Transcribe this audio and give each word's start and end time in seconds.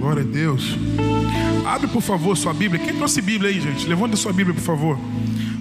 Glória 0.00 0.22
a 0.22 0.26
Deus. 0.26 0.78
Abre, 1.66 1.86
por 1.86 2.00
favor, 2.00 2.34
sua 2.34 2.54
Bíblia. 2.54 2.82
Quem 2.82 2.94
trouxe 2.94 3.20
Bíblia 3.20 3.50
aí, 3.50 3.60
gente? 3.60 3.86
Levanta 3.86 4.16
sua 4.16 4.32
Bíblia, 4.32 4.54
por 4.54 4.62
favor. 4.62 4.98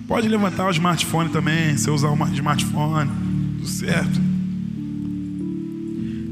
Pode 0.07 0.29
levantar 0.29 0.65
o 0.67 0.71
smartphone 0.71 1.29
também, 1.29 1.75
se 1.75 1.89
usar 1.91 2.09
o 2.09 2.33
smartphone. 2.33 3.11
Tudo 3.57 3.67
certo. 3.67 4.21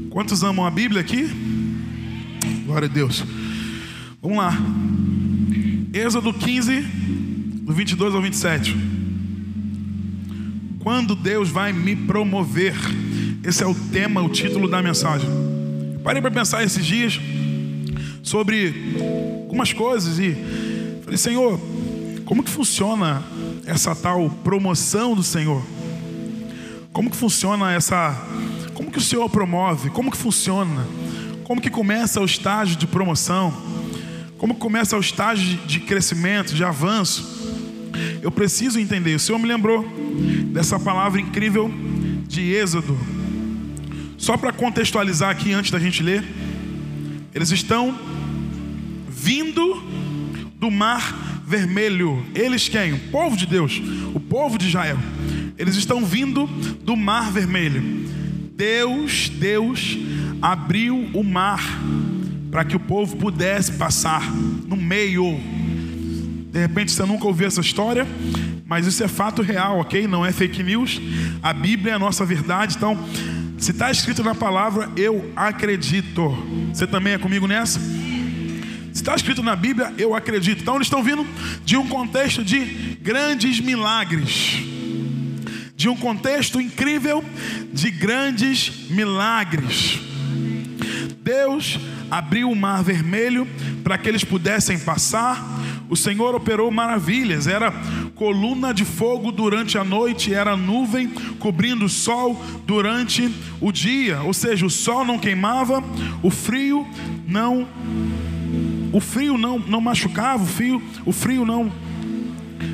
Quantos 0.08 0.42
amam 0.42 0.64
a 0.64 0.70
Bíblia 0.70 1.02
aqui? 1.02 1.28
Glória 2.64 2.88
a 2.88 2.90
Deus. 2.90 3.22
Vamos 4.22 4.38
lá. 4.38 4.56
Êxodo 5.92 6.32
15, 6.32 6.80
do 6.80 7.74
22 7.74 8.14
ao 8.14 8.22
27. 8.22 8.74
Quando 10.78 11.14
Deus 11.14 11.50
vai 11.50 11.74
me 11.74 11.94
promover? 11.94 12.74
Esse 13.44 13.62
é 13.62 13.66
o 13.66 13.74
tema, 13.74 14.22
o 14.22 14.30
título 14.30 14.66
da 14.66 14.82
mensagem. 14.82 15.28
Parei 16.02 16.22
para 16.22 16.30
pensar 16.30 16.64
esses 16.64 16.84
dias 16.86 17.20
sobre 18.28 18.74
algumas 19.42 19.72
coisas 19.72 20.18
e 20.18 20.36
falei, 21.02 21.16
Senhor, 21.16 21.58
como 22.26 22.42
que 22.42 22.50
funciona 22.50 23.22
essa 23.64 23.94
tal 23.94 24.28
promoção 24.44 25.14
do 25.14 25.22
Senhor? 25.22 25.64
Como 26.92 27.10
que 27.10 27.16
funciona 27.16 27.72
essa 27.72 28.14
como 28.74 28.92
que 28.92 28.98
o 28.98 29.02
Senhor 29.02 29.28
promove? 29.28 29.90
Como 29.90 30.10
que 30.10 30.16
funciona? 30.16 30.86
Como 31.42 31.60
que 31.60 31.70
começa 31.70 32.20
o 32.20 32.24
estágio 32.24 32.76
de 32.76 32.86
promoção? 32.86 33.52
Como 34.36 34.54
começa 34.54 34.96
o 34.96 35.00
estágio 35.00 35.58
de 35.66 35.80
crescimento, 35.80 36.54
de 36.54 36.62
avanço? 36.62 37.26
Eu 38.22 38.30
preciso 38.30 38.78
entender. 38.78 39.16
O 39.16 39.18
Senhor 39.18 39.38
me 39.38 39.48
lembrou 39.48 39.84
dessa 40.52 40.78
palavra 40.78 41.20
incrível 41.20 41.72
de 42.28 42.52
Êxodo. 42.52 42.96
Só 44.16 44.36
para 44.36 44.52
contextualizar 44.52 45.30
aqui 45.30 45.52
antes 45.52 45.70
da 45.70 45.78
gente 45.78 46.02
ler, 46.02 46.22
eles 47.34 47.50
estão 47.50 47.98
vindo 49.28 49.74
do 50.58 50.70
mar 50.70 51.42
vermelho. 51.46 52.24
Eles 52.34 52.66
quem? 52.66 52.94
O 52.94 52.98
povo 53.10 53.36
de 53.36 53.44
Deus, 53.44 53.78
o 54.14 54.18
povo 54.18 54.56
de 54.56 54.68
Israel. 54.68 54.96
Eles 55.58 55.76
estão 55.76 56.02
vindo 56.02 56.46
do 56.82 56.96
mar 56.96 57.30
vermelho. 57.30 58.08
Deus, 58.56 59.28
Deus 59.28 59.98
abriu 60.40 61.10
o 61.12 61.22
mar 61.22 61.60
para 62.50 62.64
que 62.64 62.74
o 62.74 62.80
povo 62.80 63.18
pudesse 63.18 63.72
passar 63.72 64.32
no 64.66 64.78
meio. 64.78 65.38
De 66.50 66.58
repente 66.58 66.90
você 66.90 67.04
nunca 67.04 67.26
ouviu 67.26 67.48
essa 67.48 67.60
história, 67.60 68.06
mas 68.64 68.86
isso 68.86 69.04
é 69.04 69.08
fato 69.08 69.42
real, 69.42 69.80
ok? 69.80 70.06
Não 70.06 70.24
é 70.24 70.32
fake 70.32 70.62
news. 70.62 70.98
A 71.42 71.52
Bíblia 71.52 71.92
é 71.92 71.96
a 71.96 71.98
nossa 71.98 72.24
verdade. 72.24 72.76
Então, 72.78 72.98
se 73.58 73.72
está 73.72 73.90
escrito 73.90 74.24
na 74.24 74.34
palavra, 74.34 74.88
eu 74.96 75.30
acredito. 75.36 76.34
Você 76.72 76.86
também 76.86 77.12
é 77.12 77.18
comigo 77.18 77.46
nessa? 77.46 77.78
Está 78.98 79.14
escrito 79.14 79.44
na 79.44 79.54
Bíblia, 79.54 79.94
eu 79.96 80.12
acredito. 80.12 80.60
Então, 80.60 80.74
eles 80.74 80.88
estão 80.88 81.04
vindo 81.04 81.24
de 81.64 81.76
um 81.76 81.86
contexto 81.86 82.44
de 82.44 82.98
grandes 83.00 83.60
milagres 83.60 84.58
de 85.76 85.88
um 85.88 85.94
contexto 85.94 86.60
incrível 86.60 87.24
de 87.72 87.88
grandes 87.88 88.90
milagres. 88.90 90.00
Deus 91.22 91.78
abriu 92.10 92.50
o 92.50 92.56
mar 92.56 92.82
vermelho 92.82 93.46
para 93.84 93.96
que 93.96 94.08
eles 94.08 94.24
pudessem 94.24 94.76
passar. 94.76 95.40
O 95.88 95.94
Senhor 95.94 96.34
operou 96.34 96.68
maravilhas, 96.72 97.46
era 97.46 97.72
coluna 98.16 98.74
de 98.74 98.84
fogo 98.84 99.30
durante 99.30 99.78
a 99.78 99.84
noite, 99.84 100.34
era 100.34 100.56
nuvem 100.56 101.10
cobrindo 101.38 101.84
o 101.84 101.88
sol 101.88 102.44
durante 102.66 103.32
o 103.60 103.70
dia, 103.70 104.20
ou 104.22 104.34
seja, 104.34 104.66
o 104.66 104.70
sol 104.70 105.04
não 105.04 105.16
queimava, 105.16 105.80
o 106.24 106.28
frio 106.30 106.84
não 107.24 107.68
o 108.98 109.00
frio 109.00 109.38
não, 109.38 109.60
não 109.60 109.80
machucava, 109.80 110.42
o 110.42 110.46
frio, 110.46 110.82
o 111.06 111.12
frio 111.12 111.46
não 111.46 111.72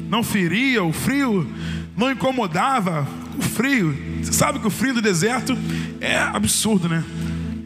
não 0.09 0.23
feria, 0.23 0.83
o 0.83 0.93
frio 0.93 1.47
não 1.97 2.11
incomodava 2.11 3.07
o 3.37 3.43
frio. 3.43 3.95
Você 4.23 4.33
sabe 4.33 4.59
que 4.59 4.67
o 4.67 4.71
frio 4.71 4.95
do 4.95 5.03
deserto 5.03 5.57
é 6.01 6.17
absurdo, 6.17 6.89
né? 6.89 7.05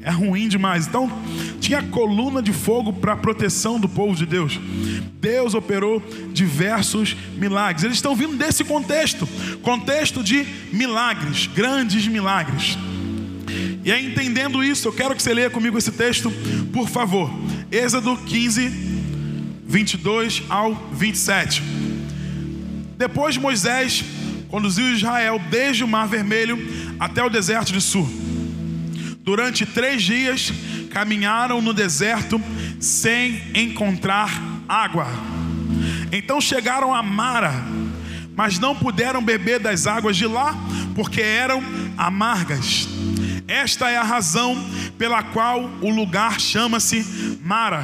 É 0.03 0.10
ruim 0.10 0.49
demais. 0.49 0.87
Então, 0.87 1.10
tinha 1.60 1.83
coluna 1.83 2.43
de 2.43 2.53
fogo 2.53 2.93
para 2.93 3.15
proteção 3.16 3.78
do 3.78 3.88
povo 3.88 4.16
de 4.16 4.27
Deus. 4.27 4.59
Deus 5.21 5.54
operou 5.54 6.03
diversos 6.33 7.16
milagres. 7.37 7.84
Eles 7.84 7.99
estão 7.99 8.16
vindo 8.16 8.37
desse 8.37 8.65
contexto 8.65 9.28
contexto 9.62 10.22
de 10.22 10.44
milagres, 10.72 11.47
grandes 11.54 12.09
milagres. 12.09 12.77
E 13.88 13.91
aí, 13.91 14.04
entendendo 14.04 14.62
isso, 14.62 14.87
eu 14.87 14.93
quero 14.93 15.16
que 15.16 15.22
você 15.22 15.32
leia 15.32 15.49
comigo 15.49 15.78
esse 15.78 15.91
texto, 15.91 16.31
por 16.75 16.91
favor. 16.91 17.32
Êxodo 17.72 18.19
15, 18.19 18.69
22 19.66 20.43
ao 20.50 20.75
27. 20.93 21.62
Depois 22.98 23.38
Moisés 23.38 24.04
conduziu 24.48 24.93
Israel 24.93 25.41
desde 25.48 25.84
o 25.84 25.88
Mar 25.88 26.06
Vermelho 26.06 26.59
até 27.00 27.25
o 27.25 27.31
deserto 27.31 27.72
de 27.72 27.81
Sur. 27.81 28.06
Durante 29.21 29.65
três 29.65 30.03
dias 30.03 30.53
caminharam 30.91 31.62
no 31.62 31.72
deserto 31.72 32.38
sem 32.78 33.41
encontrar 33.54 34.31
água. 34.69 35.06
Então 36.12 36.43
chegaram 36.43 36.94
a 36.94 37.03
Mara, 37.03 37.54
mas 38.37 38.59
não 38.59 38.77
puderam 38.77 39.25
beber 39.25 39.59
das 39.59 39.87
águas 39.87 40.15
de 40.15 40.27
lá, 40.27 40.54
porque 40.94 41.22
eram 41.22 41.65
amargas. 41.97 42.97
Esta 43.48 43.88
é 43.88 43.97
a 43.97 44.03
razão 44.03 44.62
pela 44.98 45.22
qual 45.22 45.70
o 45.81 45.88
lugar 45.88 46.38
chama-se 46.38 47.38
Mara. 47.42 47.82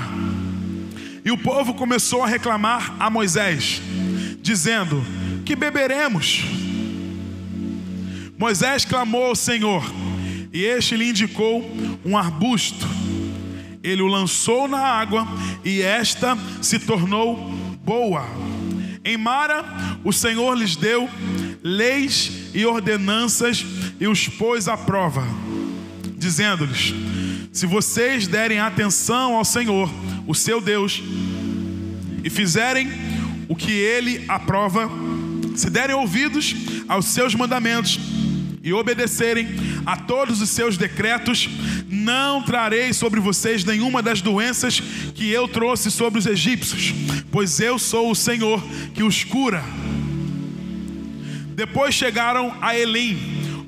E 1.25 1.31
o 1.31 1.39
povo 1.39 1.73
começou 1.73 2.23
a 2.23 2.27
reclamar 2.27 2.95
a 3.01 3.09
Moisés, 3.09 3.81
dizendo: 4.43 5.03
Que 5.43 5.57
beberemos? 5.57 6.45
Moisés 8.37 8.85
clamou 8.85 9.25
ao 9.25 9.35
Senhor, 9.35 9.83
e 10.53 10.63
este 10.65 10.99
lhe 10.99 11.09
indicou 11.09 11.65
um 12.05 12.15
arbusto. 12.15 12.87
Ele 13.83 14.03
o 14.03 14.07
lançou 14.07 14.69
na 14.69 14.81
água, 14.81 15.27
e 15.65 15.81
esta 15.81 16.37
se 16.61 16.79
tornou 16.79 17.37
boa. 17.83 18.27
Em 19.03 19.17
Mara, 19.17 19.65
o 20.05 20.13
Senhor 20.13 20.55
lhes 20.55 20.77
deu 20.77 21.09
leis 21.63 22.51
e 22.53 22.67
ordenanças 22.67 23.65
e 23.99 24.07
os 24.07 24.29
pôs 24.29 24.69
à 24.69 24.77
prova, 24.77 25.25
dizendo-lhes: 26.25 26.95
Se 27.53 27.67
vocês 27.67 28.27
derem 28.27 28.59
atenção 28.59 29.37
ao 29.37 29.45
Senhor, 29.45 29.91
o 30.27 30.35
seu 30.35 30.61
Deus, 30.61 31.03
e 32.23 32.31
fizerem 32.31 32.91
o 33.47 33.55
que 33.55 33.71
ele 33.71 34.25
aprova, 34.27 34.91
se 35.55 35.69
derem 35.69 35.95
ouvidos 35.95 36.57
aos 36.89 37.05
seus 37.07 37.35
mandamentos, 37.35 38.01
e 38.63 38.73
obedecerem 38.73 39.47
a 39.85 39.95
todos 39.95 40.41
os 40.41 40.49
seus 40.49 40.79
decretos, 40.79 41.51
não 41.87 42.43
trarei 42.43 42.95
sobre 42.95 43.21
vocês 43.21 43.63
nenhuma 43.63 44.01
das 44.01 44.23
doenças 44.23 44.81
que 45.15 45.29
eu 45.31 45.47
trouxe 45.47 45.91
sobre 45.91 46.19
os 46.19 46.25
egípcios, 46.25 46.95
pois 47.31 47.61
eu 47.61 47.79
sou 47.79 48.11
o 48.11 48.17
Senhor 48.17 48.65
que 48.95 49.03
os 49.03 49.23
cura. 49.23 49.63
Depois 51.55 51.95
chegaram 51.95 52.57
a 52.63 52.75
Elim, 52.75 53.19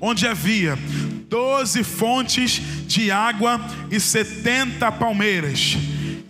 onde 0.00 0.26
havia 0.26 0.78
doze 1.28 1.82
fontes 1.82 2.60
de 2.86 3.10
água 3.10 3.60
e 3.90 3.98
setenta 3.98 4.92
palmeiras, 4.92 5.76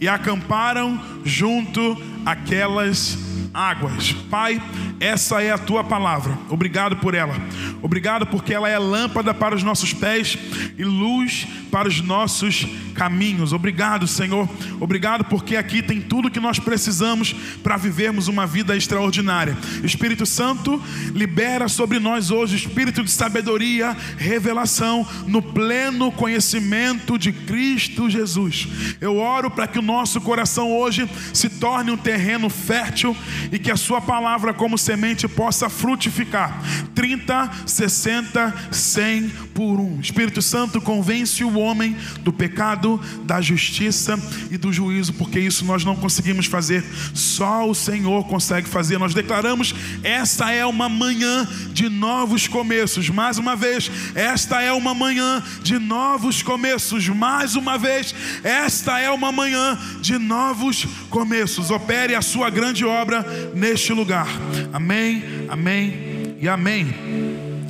e 0.01 0.09
acamparam 0.09 1.01
junto 1.25 1.97
àquelas 2.25 3.19
águas. 3.53 4.13
Pai, 4.31 4.61
essa 4.99 5.43
é 5.43 5.51
a 5.51 5.59
tua 5.59 5.85
palavra. 5.85 6.39
Obrigado 6.49 6.97
por 6.97 7.15
ela. 7.15 7.35
Obrigado 7.83 8.27
porque 8.27 8.55
ela 8.55 8.69
é 8.69 8.79
lâmpada 8.79 9.35
para 9.35 9.55
os 9.55 9.63
nossos 9.63 9.93
pés 9.93 10.39
e 10.79 10.85
luz 10.85 11.47
para 11.71 11.89
os 11.89 12.01
nossos 12.01 12.67
caminhos. 12.95 13.53
Obrigado, 13.53 14.07
Senhor. 14.07 14.49
Obrigado 14.81 15.25
porque 15.25 15.57
aqui 15.57 15.83
tem 15.83 16.01
tudo 16.01 16.31
que 16.31 16.41
nós 16.41 16.59
precisamos 16.59 17.35
para 17.63 17.77
vivermos 17.77 18.29
uma 18.29 18.47
vida 18.47 18.75
extraordinária. 18.75 19.57
Espírito 19.85 20.25
Santo, 20.25 20.83
libera 21.15 21.69
sobre 21.69 21.99
nós 21.99 22.31
hoje 22.31 22.57
espírito 22.57 23.05
de 23.05 23.11
sabedoria, 23.11 23.95
revelação 24.17 25.07
no 25.27 25.43
pleno 25.43 26.11
conhecimento 26.11 27.19
de 27.19 27.33
Cristo 27.33 28.09
Jesus. 28.09 28.69
Eu 29.01 29.19
oro 29.19 29.51
para 29.51 29.67
que 29.67 29.79
o 29.79 29.83
nosso 29.83 30.21
coração 30.21 30.73
hoje 30.73 31.09
se 31.35 31.51
torne 31.51 31.91
um 31.91 31.97
terreno 31.97 32.49
fértil 32.49 33.15
e 33.53 33.59
que 33.59 33.71
a 33.71 33.77
sua 33.77 34.01
palavra 34.01 34.55
como 34.55 34.79
semente 34.87 35.27
possa 35.27 35.69
frutificar 35.69 36.63
30, 36.95 37.51
60, 37.67 38.55
100 38.71 39.29
por 39.53 39.81
um. 39.81 39.99
Espírito 40.01 40.41
Santo 40.41 40.81
convence 40.81 41.43
o 41.43 41.59
homem 41.59 41.97
do 42.21 42.33
pecado, 42.33 43.01
da 43.25 43.41
justiça 43.41 44.17
e 44.49 44.57
do 44.57 44.73
juízo, 44.73 45.13
porque 45.15 45.41
isso 45.41 45.65
nós 45.65 45.85
não 45.85 45.97
conseguimos 45.97 46.47
fazer, 46.47 46.85
só 47.13 47.69
o 47.69 47.75
Senhor 47.75 48.29
consegue 48.29 48.69
fazer. 48.69 48.97
Nós 48.99 49.13
declaramos: 49.13 49.75
esta 50.05 50.53
é 50.53 50.65
uma 50.65 50.89
manhã 50.89 51.49
de 51.73 51.89
novos 51.89 52.47
começos. 52.47 53.11
Mais 53.11 53.39
uma 53.39 53.57
vez, 53.57 53.91
esta 54.15 54.63
é 54.63 54.73
uma 54.73 54.95
manhã 54.95 55.43
de 55.63 55.81
novos 55.81 56.43
começos. 56.43 57.09
Mais 57.09 57.57
uma 57.57 57.77
vez, 57.77 58.15
esta 58.45 59.01
é 59.01 59.11
uma 59.11 59.33
manhã 59.33 59.77
de 60.01 60.17
novos 60.17 60.87
começos. 61.11 61.71
Opere 61.71 62.15
a 62.15 62.23
sua 62.23 62.51
grande 62.51 62.85
obra 62.85 63.53
neste 63.53 63.93
lugar. 63.93 64.29
Amém, 64.77 65.25
amém 65.49 66.37
e 66.39 66.47
amém. 66.47 66.95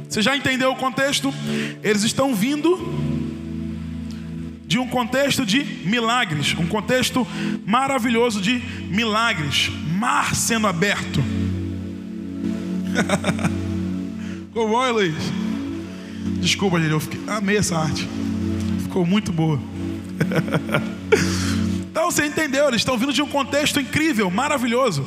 Você 0.08 0.20
já 0.20 0.36
entendeu 0.36 0.72
o 0.72 0.76
contexto? 0.76 1.32
Eles 1.80 2.02
estão 2.02 2.34
vindo 2.34 2.76
de 4.66 4.80
um 4.80 4.88
contexto 4.88 5.46
de 5.46 5.62
milagres, 5.84 6.56
um 6.58 6.66
contexto 6.66 7.24
maravilhoso 7.64 8.40
de 8.40 8.60
milagres, 8.90 9.70
mar 9.96 10.34
sendo 10.34 10.66
aberto. 10.66 11.22
Ficou 14.48 14.68
bom, 14.68 14.90
Luiz? 14.90 15.14
Desculpa, 16.40 16.80
gente, 16.80 16.90
eu 16.90 16.98
fiquei, 16.98 17.20
amei 17.28 17.58
essa 17.58 17.78
arte. 17.78 18.08
Ficou 18.82 19.06
muito 19.06 19.30
boa. 19.30 19.60
então 21.88 22.10
você 22.10 22.26
entendeu, 22.26 22.66
eles 22.66 22.80
estão 22.80 22.98
vindo 22.98 23.12
de 23.12 23.22
um 23.22 23.28
contexto 23.28 23.78
incrível, 23.78 24.28
maravilhoso. 24.28 25.06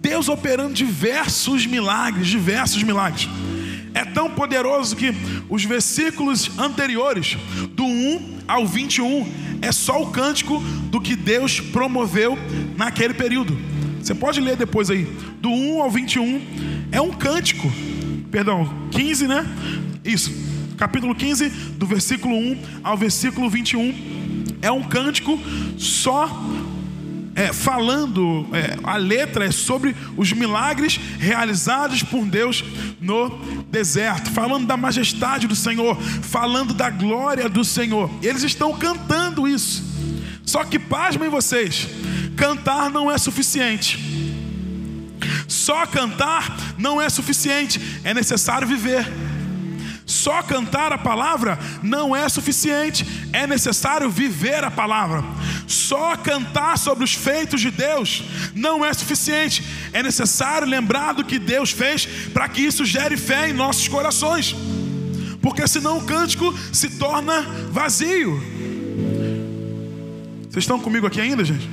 Deus 0.00 0.28
operando 0.28 0.74
diversos 0.74 1.66
milagres, 1.66 2.28
diversos 2.28 2.82
milagres. 2.82 3.28
É 3.92 4.04
tão 4.04 4.30
poderoso 4.30 4.96
que 4.96 5.12
os 5.48 5.64
versículos 5.64 6.50
anteriores, 6.58 7.36
do 7.72 7.84
1 7.84 8.38
ao 8.46 8.66
21, 8.66 9.26
é 9.60 9.72
só 9.72 10.02
o 10.02 10.10
cântico 10.10 10.60
do 10.90 11.00
que 11.00 11.14
Deus 11.14 11.60
promoveu 11.60 12.38
naquele 12.76 13.14
período. 13.14 13.56
Você 14.00 14.14
pode 14.14 14.40
ler 14.40 14.56
depois 14.56 14.90
aí, 14.90 15.04
do 15.40 15.50
1 15.50 15.82
ao 15.82 15.90
21, 15.90 16.40
é 16.90 17.00
um 17.00 17.10
cântico, 17.10 17.70
perdão, 18.30 18.72
15, 18.92 19.26
né? 19.26 19.46
Isso, 20.04 20.32
capítulo 20.78 21.14
15, 21.14 21.48
do 21.76 21.84
versículo 21.84 22.34
1 22.34 22.58
ao 22.82 22.96
versículo 22.96 23.50
21, 23.50 23.94
é 24.62 24.70
um 24.70 24.82
cântico 24.82 25.38
só 25.76 26.26
é, 27.34 27.52
falando, 27.52 28.46
é, 28.52 28.76
a 28.82 28.96
letra 28.96 29.44
é 29.44 29.50
sobre 29.50 29.94
os 30.16 30.32
milagres 30.32 30.98
realizados 31.18 32.02
por 32.02 32.24
Deus 32.26 32.64
no 33.00 33.30
deserto, 33.70 34.30
falando 34.30 34.66
da 34.66 34.76
majestade 34.76 35.46
do 35.46 35.54
Senhor, 35.54 35.96
falando 36.00 36.74
da 36.74 36.90
glória 36.90 37.48
do 37.48 37.64
Senhor. 37.64 38.10
Eles 38.22 38.42
estão 38.42 38.76
cantando 38.76 39.46
isso. 39.46 39.82
Só 40.44 40.64
que 40.64 40.78
pasmem 40.78 41.28
vocês, 41.28 41.86
cantar 42.36 42.90
não 42.90 43.10
é 43.10 43.16
suficiente. 43.16 43.98
Só 45.46 45.86
cantar 45.86 46.74
não 46.78 47.00
é 47.00 47.08
suficiente, 47.08 47.80
é 48.02 48.12
necessário 48.12 48.66
viver. 48.66 49.06
Só 50.10 50.42
cantar 50.42 50.92
a 50.92 50.98
palavra 50.98 51.56
não 51.84 52.16
é 52.16 52.28
suficiente, 52.28 53.06
é 53.32 53.46
necessário 53.46 54.10
viver 54.10 54.64
a 54.64 54.70
palavra. 54.70 55.22
Só 55.68 56.16
cantar 56.16 56.76
sobre 56.76 57.04
os 57.04 57.14
feitos 57.14 57.60
de 57.60 57.70
Deus 57.70 58.24
não 58.52 58.84
é 58.84 58.92
suficiente, 58.92 59.62
é 59.92 60.02
necessário 60.02 60.66
lembrar 60.66 61.12
do 61.12 61.24
que 61.24 61.38
Deus 61.38 61.70
fez 61.70 62.06
para 62.34 62.48
que 62.48 62.60
isso 62.60 62.84
gere 62.84 63.16
fé 63.16 63.50
em 63.50 63.52
nossos 63.52 63.86
corações, 63.86 64.56
porque 65.40 65.64
senão 65.68 65.98
o 65.98 66.04
cântico 66.04 66.52
se 66.72 66.90
torna 66.98 67.42
vazio. 67.70 68.42
Vocês 70.50 70.64
estão 70.64 70.80
comigo 70.80 71.06
aqui 71.06 71.20
ainda, 71.20 71.44
gente? 71.44 71.70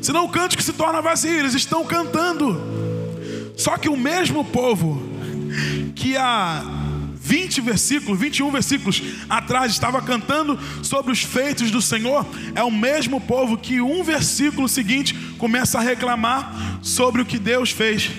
Senão 0.00 0.26
o 0.26 0.28
cântico 0.28 0.62
se 0.62 0.72
torna 0.72 1.02
vazio, 1.02 1.40
eles 1.40 1.54
estão 1.54 1.84
cantando. 1.84 2.56
Só 3.56 3.76
que 3.76 3.88
o 3.88 3.96
mesmo 3.96 4.44
povo 4.44 5.02
que 5.96 6.16
a 6.16 6.79
20 7.30 7.60
versículos, 7.60 8.18
21 8.18 8.50
versículos 8.50 9.00
atrás 9.28 9.70
estava 9.70 10.02
cantando 10.02 10.58
sobre 10.82 11.12
os 11.12 11.22
feitos 11.22 11.70
do 11.70 11.80
Senhor, 11.80 12.26
é 12.56 12.64
o 12.64 12.72
mesmo 12.72 13.20
povo 13.20 13.56
que 13.56 13.80
um 13.80 14.02
versículo 14.02 14.68
seguinte 14.68 15.14
começa 15.38 15.78
a 15.78 15.80
reclamar 15.80 16.80
sobre 16.82 17.22
o 17.22 17.24
que 17.24 17.38
Deus 17.38 17.70
fez. 17.70 18.10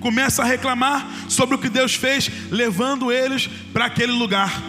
Começa 0.00 0.42
a 0.42 0.46
reclamar 0.46 1.06
sobre 1.28 1.56
o 1.56 1.58
que 1.58 1.68
Deus 1.68 1.94
fez, 1.94 2.30
levando 2.50 3.12
eles 3.12 3.50
para 3.74 3.84
aquele 3.84 4.12
lugar. 4.12 4.62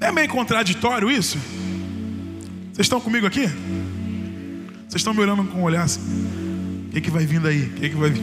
É 0.00 0.10
meio 0.10 0.28
contraditório 0.28 1.08
isso? 1.08 1.38
Vocês 2.72 2.86
estão 2.86 3.00
comigo 3.00 3.28
aqui? 3.28 3.46
Vocês 4.88 4.96
estão 4.96 5.14
me 5.14 5.20
olhando 5.20 5.44
com 5.44 5.60
um 5.60 5.62
olhar 5.62 5.84
assim? 5.84 6.00
O 6.88 6.90
que, 6.90 7.00
que 7.00 7.10
vai 7.12 7.24
vindo 7.24 7.46
aí? 7.46 7.62
O 7.62 7.70
que, 7.74 7.90
que 7.90 7.96
vai 7.96 8.10
vir? 8.10 8.22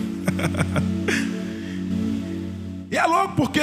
Porque 3.35 3.61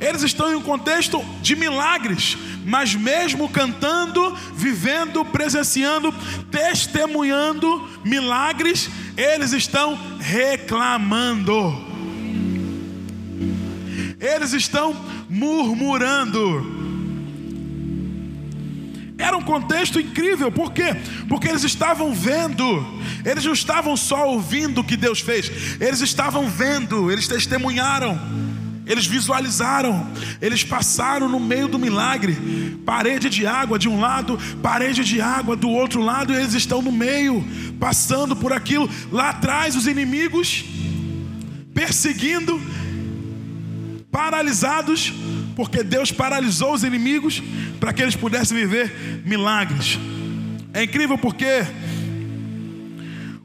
eles 0.00 0.22
estão 0.22 0.52
em 0.52 0.56
um 0.56 0.62
contexto 0.62 1.24
de 1.40 1.56
milagres, 1.56 2.36
mas 2.64 2.94
mesmo 2.94 3.48
cantando, 3.48 4.34
vivendo, 4.54 5.24
presenciando, 5.24 6.12
testemunhando 6.50 7.88
milagres, 8.04 8.90
eles 9.16 9.52
estão 9.52 9.98
reclamando. 10.18 11.84
Eles 14.20 14.52
estão 14.52 14.94
murmurando. 15.28 16.76
Era 19.18 19.36
um 19.36 19.42
contexto 19.42 19.98
incrível, 19.98 20.52
por 20.52 20.72
quê? 20.72 20.94
Porque 21.26 21.48
eles 21.48 21.64
estavam 21.64 22.12
vendo, 22.12 22.64
eles 23.24 23.46
não 23.46 23.54
estavam 23.54 23.96
só 23.96 24.28
ouvindo 24.28 24.82
o 24.82 24.84
que 24.84 24.94
Deus 24.96 25.20
fez, 25.20 25.80
eles 25.80 26.02
estavam 26.02 26.48
vendo, 26.50 27.10
eles 27.10 27.26
testemunharam. 27.26 28.45
Eles 28.86 29.04
visualizaram, 29.04 30.08
eles 30.40 30.62
passaram 30.62 31.28
no 31.28 31.40
meio 31.40 31.66
do 31.66 31.76
milagre, 31.76 32.78
parede 32.86 33.28
de 33.28 33.44
água 33.44 33.78
de 33.78 33.88
um 33.88 34.00
lado, 34.00 34.38
parede 34.62 35.02
de 35.02 35.20
água 35.20 35.56
do 35.56 35.68
outro 35.68 36.00
lado, 36.00 36.32
e 36.32 36.36
eles 36.36 36.54
estão 36.54 36.80
no 36.80 36.92
meio, 36.92 37.44
passando 37.80 38.36
por 38.36 38.52
aquilo. 38.52 38.88
Lá 39.10 39.30
atrás, 39.30 39.74
os 39.74 39.88
inimigos 39.88 40.64
perseguindo, 41.74 42.62
paralisados, 44.10 45.12
porque 45.56 45.82
Deus 45.82 46.12
paralisou 46.12 46.72
os 46.72 46.84
inimigos 46.84 47.42
para 47.80 47.92
que 47.92 48.02
eles 48.02 48.14
pudessem 48.14 48.56
viver 48.56 49.22
milagres. 49.26 49.98
É 50.72 50.84
incrível 50.84 51.18
porque 51.18 51.66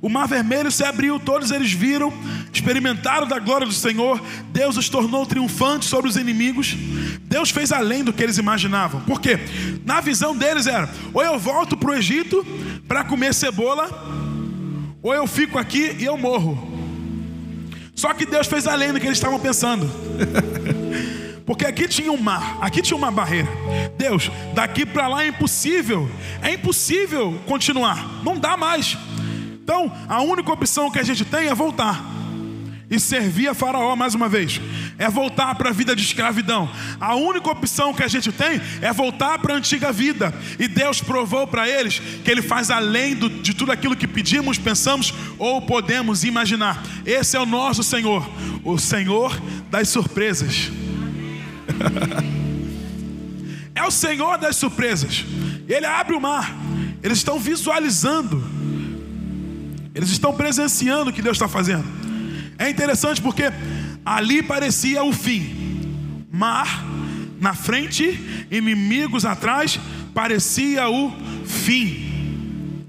o 0.01 0.09
mar 0.09 0.27
vermelho 0.27 0.71
se 0.71 0.83
abriu, 0.83 1.19
todos 1.19 1.51
eles 1.51 1.71
viram, 1.71 2.11
experimentaram 2.51 3.27
da 3.27 3.37
glória 3.37 3.67
do 3.67 3.73
Senhor. 3.73 4.19
Deus 4.51 4.75
os 4.75 4.89
tornou 4.89 5.27
triunfantes 5.27 5.89
sobre 5.89 6.09
os 6.09 6.15
inimigos. 6.17 6.75
Deus 7.21 7.51
fez 7.51 7.71
além 7.71 8.03
do 8.03 8.11
que 8.11 8.23
eles 8.23 8.39
imaginavam. 8.39 9.01
Por 9.01 9.21
quê? 9.21 9.39
Na 9.85 10.01
visão 10.01 10.35
deles 10.35 10.65
era: 10.65 10.89
ou 11.13 11.21
eu 11.23 11.37
volto 11.37 11.77
para 11.77 11.91
o 11.91 11.93
Egito 11.93 12.43
para 12.87 13.03
comer 13.03 13.31
cebola, 13.31 13.89
ou 15.03 15.13
eu 15.13 15.27
fico 15.27 15.59
aqui 15.59 15.95
e 15.99 16.05
eu 16.05 16.17
morro. 16.17 16.69
Só 17.93 18.11
que 18.15 18.25
Deus 18.25 18.47
fez 18.47 18.65
além 18.65 18.91
do 18.91 18.99
que 18.99 19.05
eles 19.05 19.19
estavam 19.19 19.39
pensando. 19.39 19.87
Porque 21.45 21.65
aqui 21.65 21.87
tinha 21.87 22.11
um 22.11 22.17
mar, 22.17 22.57
aqui 22.61 22.81
tinha 22.81 22.97
uma 22.97 23.11
barreira. 23.11 23.49
Deus, 23.97 24.31
daqui 24.55 24.83
para 24.85 25.07
lá 25.07 25.23
é 25.23 25.27
impossível. 25.27 26.09
É 26.41 26.53
impossível 26.53 27.39
continuar. 27.45 28.23
Não 28.23 28.39
dá 28.39 28.57
mais. 28.57 28.97
Então, 29.71 29.89
a 30.09 30.21
única 30.21 30.51
opção 30.51 30.91
que 30.91 30.99
a 30.99 31.03
gente 31.03 31.23
tem 31.23 31.47
é 31.47 31.55
voltar 31.55 32.03
e 32.89 32.99
servir 32.99 33.47
a 33.47 33.53
Faraó 33.53 33.95
mais 33.95 34.13
uma 34.13 34.27
vez. 34.27 34.59
É 34.97 35.09
voltar 35.09 35.55
para 35.55 35.69
a 35.69 35.71
vida 35.71 35.95
de 35.95 36.03
escravidão. 36.03 36.69
A 36.99 37.15
única 37.15 37.49
opção 37.49 37.93
que 37.93 38.03
a 38.03 38.07
gente 38.09 38.33
tem 38.33 38.59
é 38.81 38.91
voltar 38.91 39.39
para 39.39 39.53
a 39.53 39.57
antiga 39.57 39.89
vida. 39.93 40.33
E 40.59 40.67
Deus 40.67 40.99
provou 40.99 41.47
para 41.47 41.69
eles 41.69 41.99
que 41.99 42.29
Ele 42.29 42.41
faz 42.41 42.69
além 42.69 43.15
do, 43.15 43.29
de 43.29 43.53
tudo 43.53 43.71
aquilo 43.71 43.95
que 43.95 44.05
pedimos, 44.05 44.57
pensamos 44.57 45.13
ou 45.39 45.61
podemos 45.61 46.25
imaginar. 46.25 46.83
Esse 47.05 47.37
é 47.37 47.39
o 47.39 47.45
nosso 47.45 47.81
Senhor, 47.81 48.29
o 48.65 48.77
Senhor 48.77 49.41
das 49.69 49.87
surpresas. 49.87 50.69
é 53.73 53.83
o 53.85 53.91
Senhor 53.91 54.37
das 54.37 54.57
surpresas. 54.57 55.23
Ele 55.65 55.85
abre 55.85 56.13
o 56.13 56.19
mar. 56.19 56.53
Eles 57.01 57.19
estão 57.19 57.39
visualizando 57.39 58.50
eles 59.93 60.09
estão 60.09 60.33
presenciando 60.33 61.09
o 61.09 61.13
que 61.13 61.21
Deus 61.21 61.35
está 61.35 61.47
fazendo. 61.47 61.85
É 62.57 62.69
interessante 62.69 63.21
porque 63.21 63.51
ali 64.05 64.41
parecia 64.41 65.03
o 65.03 65.11
fim. 65.11 66.25
Mar 66.31 66.85
na 67.39 67.55
frente, 67.55 68.19
inimigos 68.51 69.25
atrás, 69.25 69.79
parecia 70.13 70.87
o 70.87 71.11
fim. 71.45 72.09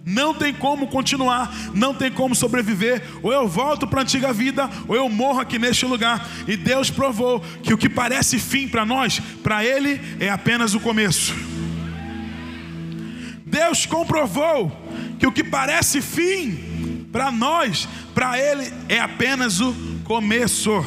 Não 0.05 0.35
tem 0.35 0.53
como 0.53 0.89
continuar, 0.89 1.51
não 1.75 1.95
tem 1.95 2.11
como 2.11 2.35
sobreviver. 2.35 3.03
Ou 3.23 3.33
eu 3.33 3.49
volto 3.49 3.87
para 3.87 4.01
a 4.01 4.03
antiga 4.03 4.33
vida, 4.33 4.69
ou 4.87 4.95
eu 4.95 5.09
morro 5.09 5.41
aqui 5.41 5.59
neste 5.59 5.87
lugar. 5.87 6.29
E 6.47 6.57
Deus 6.57 6.91
provou 6.91 7.41
que 7.63 7.73
o 7.73 7.79
que 7.79 7.89
parece 7.89 8.39
fim 8.39 8.69
para 8.69 8.85
nós, 8.85 9.21
para 9.43 9.65
Ele 9.65 10.01
é 10.21 10.29
apenas 10.29 10.75
o 10.75 10.81
começo. 10.81 11.35
Deus 13.47 13.87
comprovou 13.87 14.71
que 15.19 15.27
o 15.27 15.33
que 15.33 15.45
parece 15.45 16.03
fim 16.03 16.72
para 17.13 17.31
nós, 17.31 17.87
para 18.15 18.39
Ele 18.39 18.73
é 18.89 18.99
apenas 18.99 19.61
o 19.61 19.75
começo. 20.03 20.83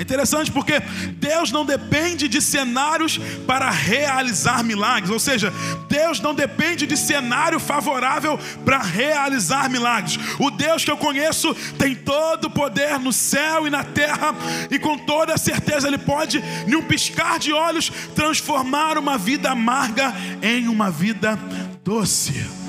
É 0.00 0.02
interessante 0.02 0.50
porque 0.50 0.80
Deus 1.16 1.52
não 1.52 1.62
depende 1.62 2.26
de 2.26 2.40
cenários 2.40 3.18
para 3.46 3.70
realizar 3.70 4.64
milagres, 4.64 5.10
ou 5.10 5.18
seja, 5.18 5.52
Deus 5.90 6.20
não 6.20 6.34
depende 6.34 6.86
de 6.86 6.96
cenário 6.96 7.60
favorável 7.60 8.38
para 8.64 8.78
realizar 8.78 9.68
milagres. 9.68 10.18
O 10.38 10.50
Deus 10.50 10.86
que 10.86 10.90
eu 10.90 10.96
conheço 10.96 11.54
tem 11.78 11.94
todo 11.94 12.46
o 12.46 12.50
poder 12.50 12.98
no 12.98 13.12
céu 13.12 13.66
e 13.66 13.70
na 13.70 13.84
terra, 13.84 14.34
e 14.70 14.78
com 14.78 14.96
toda 14.96 15.36
certeza 15.36 15.86
Ele 15.86 15.98
pode, 15.98 16.42
em 16.66 16.74
um 16.74 16.82
piscar 16.82 17.38
de 17.38 17.52
olhos, 17.52 17.92
transformar 18.14 18.96
uma 18.96 19.18
vida 19.18 19.50
amarga 19.50 20.14
em 20.40 20.66
uma 20.66 20.90
vida 20.90 21.38
doce. 21.84 22.59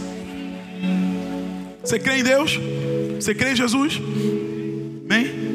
Você 1.83 1.99
crê 1.99 2.19
em 2.19 2.23
Deus? 2.23 2.59
Você 3.15 3.33
crê 3.33 3.51
em 3.51 3.55
Jesus? 3.55 3.99
Amém? 5.09 5.51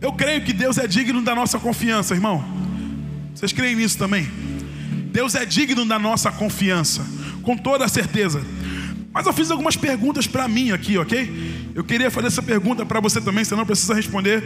Eu 0.00 0.12
creio 0.12 0.42
que 0.42 0.52
Deus 0.52 0.78
é 0.78 0.86
digno 0.86 1.22
da 1.22 1.34
nossa 1.34 1.58
confiança, 1.58 2.14
irmão. 2.14 2.44
Vocês 3.34 3.52
creem 3.52 3.76
nisso 3.76 3.98
também? 3.98 4.28
Deus 5.12 5.34
é 5.34 5.44
digno 5.46 5.84
da 5.84 5.98
nossa 5.98 6.30
confiança, 6.30 7.06
com 7.42 7.56
toda 7.56 7.88
certeza. 7.88 8.42
Mas 9.12 9.26
eu 9.26 9.32
fiz 9.32 9.50
algumas 9.50 9.76
perguntas 9.76 10.26
para 10.26 10.46
mim 10.46 10.72
aqui, 10.72 10.98
ok? 10.98 11.72
Eu 11.74 11.82
queria 11.82 12.10
fazer 12.10 12.26
essa 12.26 12.42
pergunta 12.42 12.84
para 12.84 13.00
você 13.00 13.20
também, 13.20 13.44
você 13.44 13.54
não 13.54 13.64
precisa 13.64 13.94
responder, 13.94 14.44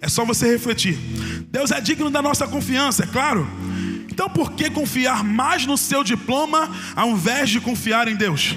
é 0.00 0.08
só 0.08 0.24
você 0.24 0.50
refletir. 0.50 0.96
Deus 1.50 1.70
é 1.70 1.80
digno 1.80 2.08
da 2.08 2.22
nossa 2.22 2.46
confiança, 2.46 3.04
é 3.04 3.06
claro. 3.06 3.48
Então 4.12 4.28
por 4.28 4.52
que 4.52 4.68
confiar 4.68 5.24
mais 5.24 5.64
no 5.64 5.78
seu 5.78 6.04
diploma 6.04 6.70
ao 6.94 7.12
invés 7.12 7.48
de 7.48 7.58
confiar 7.58 8.08
em 8.08 8.14
Deus? 8.14 8.54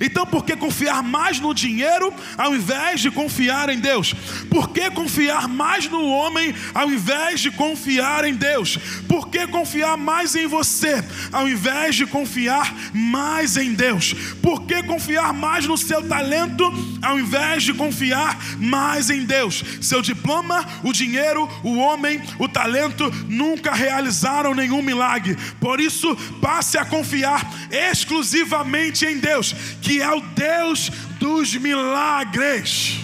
Então, 0.00 0.26
por 0.26 0.44
que 0.44 0.56
confiar 0.56 1.02
mais 1.02 1.40
no 1.40 1.54
dinheiro 1.54 2.12
ao 2.36 2.54
invés 2.54 3.00
de 3.00 3.10
confiar 3.10 3.68
em 3.68 3.78
Deus? 3.78 4.14
Por 4.50 4.70
que 4.70 4.90
confiar 4.90 5.48
mais 5.48 5.88
no 5.88 6.08
homem 6.08 6.54
ao 6.74 6.90
invés 6.90 7.40
de 7.40 7.50
confiar 7.50 8.24
em 8.24 8.34
Deus? 8.34 8.78
Por 9.08 9.28
que 9.28 9.46
confiar 9.46 9.96
mais 9.96 10.34
em 10.34 10.46
você 10.46 11.04
ao 11.32 11.48
invés 11.48 11.96
de 11.96 12.06
confiar 12.06 12.74
mais 12.92 13.56
em 13.56 13.74
Deus? 13.74 14.14
Por 14.42 14.62
que 14.62 14.82
confiar 14.82 15.32
mais 15.32 15.66
no 15.66 15.76
seu 15.76 16.02
talento 16.06 16.64
ao 17.02 17.18
invés 17.18 17.62
de 17.62 17.74
confiar 17.74 18.38
mais 18.58 19.10
em 19.10 19.24
Deus? 19.24 19.64
Seu 19.80 20.02
diploma, 20.02 20.64
o 20.82 20.92
dinheiro, 20.92 21.48
o 21.62 21.76
homem, 21.78 22.20
o 22.38 22.48
talento 22.48 23.10
nunca 23.28 23.72
realizaram 23.72 24.54
nenhum 24.54 24.82
milagre. 24.82 25.36
Por 25.60 25.80
isso, 25.80 26.14
passe 26.40 26.78
a 26.78 26.84
confiar 26.84 27.48
exclusivamente 27.70 29.04
em 29.04 29.18
Deus 29.18 29.54
que 29.88 30.02
é 30.02 30.14
o 30.14 30.20
Deus 30.20 30.90
dos 31.18 31.54
milagres. 31.56 33.00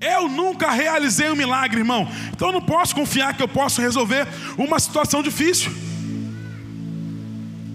Eu 0.00 0.28
nunca 0.28 0.70
realizei 0.70 1.28
um 1.28 1.34
milagre, 1.34 1.80
irmão. 1.80 2.08
Então 2.32 2.48
eu 2.48 2.52
não 2.52 2.62
posso 2.62 2.94
confiar 2.94 3.34
que 3.34 3.42
eu 3.42 3.48
posso 3.48 3.80
resolver 3.80 4.28
uma 4.56 4.78
situação 4.78 5.20
difícil. 5.20 5.72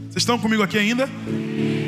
Vocês 0.04 0.16
estão 0.16 0.40
comigo 0.40 0.64
aqui 0.64 0.78
ainda? 0.78 1.08
Por 1.08 1.85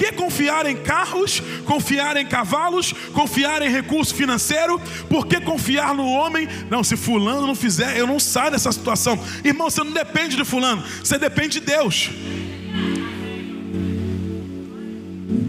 que 0.00 0.12
confiar 0.12 0.64
em 0.64 0.76
carros, 0.76 1.42
confiar 1.66 2.16
em 2.16 2.24
cavalos, 2.24 2.94
confiar 3.12 3.60
em 3.60 3.68
recurso 3.68 4.14
financeiro? 4.14 4.80
Por 5.10 5.26
que 5.26 5.38
confiar 5.42 5.94
no 5.94 6.06
homem? 6.06 6.48
Não, 6.70 6.82
se 6.82 6.96
fulano 6.96 7.46
não 7.46 7.54
fizer, 7.54 7.98
eu 7.98 8.06
não 8.06 8.18
saio 8.18 8.52
dessa 8.52 8.72
situação. 8.72 9.22
Irmão, 9.44 9.68
você 9.68 9.84
não 9.84 9.92
depende 9.92 10.36
de 10.36 10.44
fulano, 10.44 10.82
você 11.04 11.18
depende 11.18 11.60
de 11.60 11.66
Deus. 11.66 12.08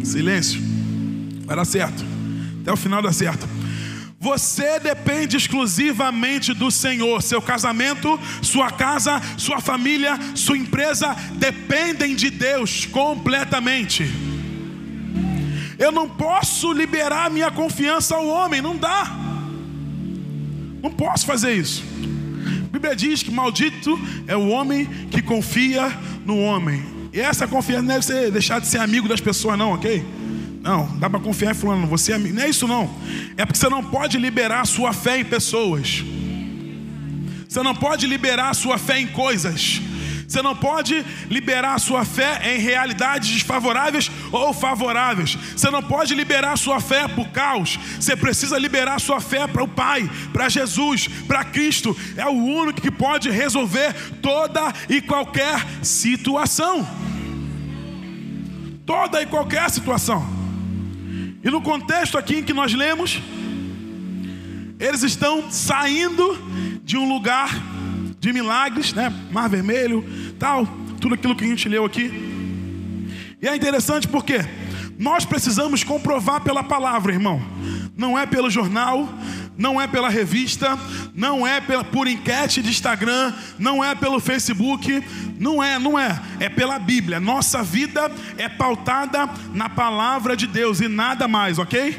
Silêncio. 0.04 0.62
Vai 1.46 1.56
dar 1.56 1.64
certo. 1.64 2.04
Até 2.62 2.74
o 2.74 2.78
final 2.78 3.02
dá 3.02 3.14
certo. 3.14 3.48
Você 4.20 4.82
depende 4.82 5.38
exclusivamente 5.38 6.54
do 6.54 6.70
Senhor. 6.70 7.22
Seu 7.22 7.42
casamento, 7.42 8.20
sua 8.42 8.70
casa, 8.70 9.22
sua 9.38 9.62
família, 9.62 10.20
sua 10.36 10.58
empresa 10.58 11.16
dependem 11.38 12.16
de 12.16 12.30
Deus 12.30 12.86
completamente. 12.86 14.31
Eu 15.82 15.92
não 15.92 16.08
posso 16.08 16.72
liberar 16.72 17.32
minha 17.32 17.50
confiança 17.50 18.16
ao 18.16 18.28
homem, 18.28 18.62
não 18.62 18.78
dá. 18.78 19.12
Não 20.80 20.92
posso 20.92 21.26
fazer 21.26 21.56
isso. 21.56 21.84
A 22.66 22.72
Bíblia 22.72 22.96
diz 22.96 23.24
que 23.24 23.32
maldito 23.32 24.00
é 24.28 24.38
o 24.38 24.50
homem 24.50 24.86
que 25.10 25.24
confia 25.24 25.92
no 26.24 26.40
homem. 26.40 26.84
E 27.12 27.20
essa 27.20 27.48
confiança 27.48 27.82
não 27.82 27.88
deve 27.96 28.06
ser 28.06 28.30
deixar 28.30 28.62
de 28.62 28.68
ser 28.68 28.78
amigo 28.78 29.08
das 29.08 29.20
pessoas, 29.20 29.58
não, 29.58 29.74
ok? 29.74 30.06
Não, 30.62 30.86
dá 31.00 31.10
para 31.10 31.20
confiar 31.20 31.52
em 31.52 31.56
fulano, 31.56 31.88
você 31.88 32.12
é 32.12 32.16
amigo. 32.16 32.36
Não 32.36 32.44
é 32.44 32.50
isso 32.50 32.68
não. 32.68 32.88
É 33.36 33.44
porque 33.44 33.58
você 33.58 33.68
não 33.68 33.84
pode 33.84 34.20
liberar 34.20 34.62
a 34.62 34.66
sua 34.66 34.94
fé 34.94 35.20
em 35.20 35.26
pessoas. 35.26 36.04
Você 37.50 37.64
não 37.64 37.74
pode 37.74 38.06
liberar 38.06 38.52
a 38.52 38.54
sua 38.54 38.78
fé 38.78 39.00
em 39.00 39.08
coisas. 39.08 39.82
Você 40.32 40.42
não 40.42 40.56
pode 40.56 41.06
liberar 41.30 41.74
a 41.74 41.78
sua 41.78 42.06
fé 42.06 42.54
em 42.54 42.58
realidades 42.58 43.30
desfavoráveis 43.30 44.10
ou 44.32 44.54
favoráveis. 44.54 45.36
Você 45.36 45.70
não 45.70 45.84
pode 45.84 46.16
liberar 46.16 46.54
a 46.54 46.56
sua 46.56 46.80
fé 46.80 47.06
para 47.06 47.20
o 47.20 47.30
caos. 47.32 47.78
Você 48.00 48.16
precisa 48.16 48.58
liberar 48.58 48.96
a 48.96 49.00
sua 49.00 49.20
fé 49.20 49.46
para 49.46 49.62
o 49.62 49.68
Pai, 49.68 50.10
para 50.32 50.48
Jesus, 50.48 51.10
para 51.28 51.44
Cristo. 51.44 51.94
É 52.16 52.26
o 52.26 52.32
único 52.32 52.80
que 52.80 52.90
pode 52.90 53.30
resolver 53.30 53.94
toda 54.22 54.74
e 54.88 55.02
qualquer 55.02 55.68
situação. 55.84 56.88
Toda 58.86 59.22
e 59.22 59.26
qualquer 59.26 59.70
situação. 59.70 60.26
E 61.44 61.50
no 61.50 61.62
contexto 61.62 62.18
aqui 62.18 62.38
em 62.38 62.44
que 62.44 62.54
nós 62.54 62.74
lemos, 62.74 63.20
eles 64.80 65.04
estão 65.04 65.52
saindo 65.52 66.80
de 66.86 66.96
um 66.96 67.14
lugar 67.14 67.71
de 68.22 68.32
milagres, 68.32 68.94
né? 68.94 69.12
Mar 69.32 69.50
Vermelho, 69.50 70.06
tal, 70.38 70.68
tudo 71.02 71.16
aquilo 71.16 71.36
que 71.36 71.44
a 71.44 71.48
gente 71.48 71.68
leu 71.68 71.84
aqui. 71.84 72.14
E 73.42 73.48
é 73.48 73.56
interessante 73.56 74.08
porque 74.08 74.46
nós 75.00 75.26
precisamos 75.26 75.84
comprovar 75.84 76.42
pela 76.42 76.64
palavra, 76.64 77.12
irmão. 77.12 77.42
Não 77.98 78.18
é 78.18 78.28
pelo 78.28 78.48
jornal, 78.48 79.12
não 79.58 79.82
é 79.82 79.88
pela 79.88 80.08
revista, 80.08 80.78
não 81.16 81.48
é 81.48 81.60
por 81.92 82.08
enquete 82.08 82.62
de 82.62 82.70
Instagram, 82.70 83.34
não 83.58 83.84
é 83.84 83.96
pelo 83.96 84.20
Facebook, 84.20 85.04
não 85.40 85.62
é, 85.62 85.80
não 85.80 85.98
é, 85.98 86.22
é 86.40 86.48
pela 86.48 86.78
Bíblia. 86.78 87.20
Nossa 87.20 87.64
vida 87.64 88.12
é 88.38 88.48
pautada 88.48 89.28
na 89.52 89.68
palavra 89.68 90.38
de 90.38 90.46
Deus 90.46 90.80
e 90.80 90.88
nada 90.88 91.28
mais, 91.28 91.58
ok? 91.58 91.98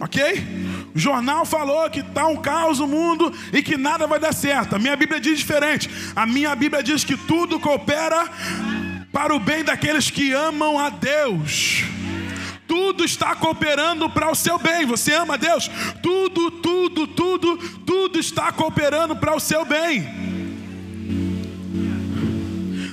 Ok? 0.00 0.61
O 0.94 0.98
jornal 0.98 1.44
falou 1.44 1.88
que 1.90 2.00
está 2.00 2.26
um 2.26 2.36
caos 2.36 2.78
no 2.78 2.86
mundo 2.86 3.32
e 3.52 3.62
que 3.62 3.76
nada 3.76 4.06
vai 4.06 4.18
dar 4.18 4.32
certo. 4.32 4.76
A 4.76 4.78
minha 4.78 4.96
Bíblia 4.96 5.20
diz 5.20 5.38
diferente. 5.38 5.88
A 6.14 6.26
minha 6.26 6.54
Bíblia 6.54 6.82
diz 6.82 7.04
que 7.04 7.16
tudo 7.16 7.58
coopera 7.58 8.28
para 9.10 9.34
o 9.34 9.40
bem 9.40 9.64
daqueles 9.64 10.10
que 10.10 10.32
amam 10.32 10.78
a 10.78 10.90
Deus 10.90 11.84
tudo 12.72 13.04
está 13.04 13.36
cooperando 13.36 14.08
para 14.08 14.30
o 14.30 14.34
seu 14.34 14.58
bem. 14.58 14.86
Você 14.86 15.12
ama 15.12 15.36
Deus? 15.36 15.70
Tudo, 16.02 16.50
tudo, 16.50 17.06
tudo, 17.06 17.58
tudo 17.84 18.18
está 18.18 18.50
cooperando 18.50 19.14
para 19.14 19.36
o 19.36 19.40
seu 19.40 19.66
bem. 19.66 20.31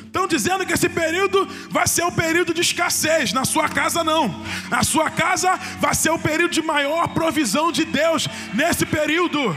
Estão 0.10 0.28
dizendo 0.28 0.66
que 0.66 0.74
esse 0.74 0.90
período 0.90 1.48
vai 1.70 1.88
ser 1.88 2.04
um 2.04 2.12
período 2.12 2.52
de 2.52 2.62
escassez. 2.62 3.32
Na 3.32 3.46
sua 3.46 3.70
casa, 3.70 4.04
não. 4.04 4.44
Na 4.68 4.82
sua 4.82 5.12
casa 5.12 5.56
vai 5.80 5.94
ser 5.94 6.10
o 6.10 6.18
período 6.18 6.52
de 6.52 6.64
maior 6.64 7.10
provisão 7.10 7.72
de 7.72 7.86
Deus 7.86 8.28
nesse 8.52 8.88
período. 8.88 9.56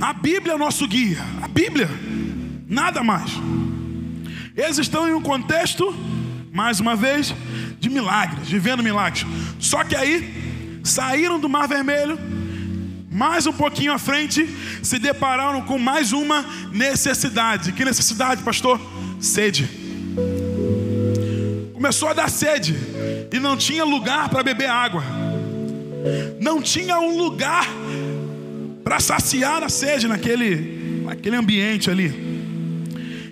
A 0.00 0.12
Bíblia 0.12 0.54
é 0.54 0.56
o 0.56 0.58
nosso 0.58 0.86
guia. 0.88 1.24
A 1.40 1.46
Bíblia, 1.46 1.88
nada 2.66 3.04
mais. 3.04 3.30
Eles 4.56 4.78
estão 4.78 5.08
em 5.08 5.14
um 5.14 5.22
contexto 5.22 5.94
mais 6.52 6.80
uma 6.80 6.96
vez, 6.96 7.32
de 7.78 7.88
milagres, 7.88 8.48
vivendo 8.48 8.82
milagres. 8.82 9.24
Só 9.60 9.84
que 9.84 9.94
aí, 9.94 10.80
saíram 10.82 11.38
do 11.38 11.48
Mar 11.48 11.68
Vermelho, 11.68 12.18
mais 13.10 13.46
um 13.46 13.52
pouquinho 13.52 13.92
à 13.92 13.98
frente, 13.98 14.48
se 14.82 14.98
depararam 14.98 15.62
com 15.62 15.78
mais 15.78 16.12
uma 16.12 16.44
necessidade. 16.72 17.72
Que 17.72 17.84
necessidade, 17.84 18.42
pastor? 18.42 18.80
Sede. 19.20 19.68
Começou 21.72 22.08
a 22.08 22.12
dar 22.14 22.30
sede 22.30 22.74
e 23.32 23.38
não 23.38 23.56
tinha 23.56 23.84
lugar 23.84 24.28
para 24.28 24.42
beber 24.42 24.68
água. 24.68 25.02
Não 26.40 26.60
tinha 26.60 26.98
um 26.98 27.16
lugar 27.16 27.66
para 28.82 29.00
saciar 29.00 29.62
a 29.62 29.68
sede 29.68 30.06
naquele 30.06 30.76
naquele 31.06 31.36
ambiente 31.36 31.90
ali. 31.90 32.12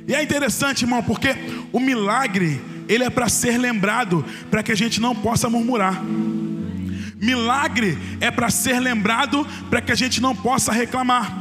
E 0.07 0.15
é 0.15 0.23
interessante, 0.23 0.83
irmão, 0.83 1.03
porque 1.03 1.35
o 1.73 1.81
milagre, 1.81 2.61
ele 2.89 3.05
é 3.05 3.11
para 3.11 3.29
ser 3.29 3.59
lembrado, 3.59 4.25
para 4.51 4.63
que 4.63 4.71
a 4.71 4.75
gente 4.77 5.01
não 5.01 5.15
possa 5.15 5.49
murmurar. 5.49 6.03
Milagre 7.25 7.99
é 8.21 8.31
para 8.31 8.51
ser 8.51 8.79
lembrado, 8.79 9.47
para 9.71 9.81
que 9.81 9.91
a 9.91 9.95
gente 9.95 10.21
não 10.21 10.37
possa 10.37 10.71
reclamar. 10.71 11.35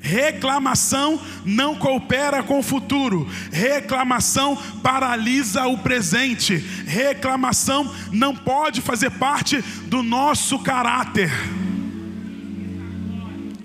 Reclamação 0.00 1.20
não 1.44 1.76
coopera 1.76 2.42
com 2.42 2.58
o 2.58 2.62
futuro. 2.62 3.28
Reclamação 3.52 4.56
paralisa 4.82 5.66
o 5.66 5.76
presente. 5.76 6.56
Reclamação 6.86 7.94
não 8.10 8.34
pode 8.34 8.80
fazer 8.80 9.10
parte 9.10 9.62
do 9.86 10.02
nosso 10.02 10.58
caráter. 10.60 11.30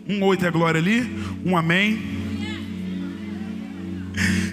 Um 0.07 0.21
oito 0.23 0.45
é 0.45 0.51
glória 0.51 0.79
ali, 0.79 1.09
um 1.45 1.57
amém. 1.57 2.15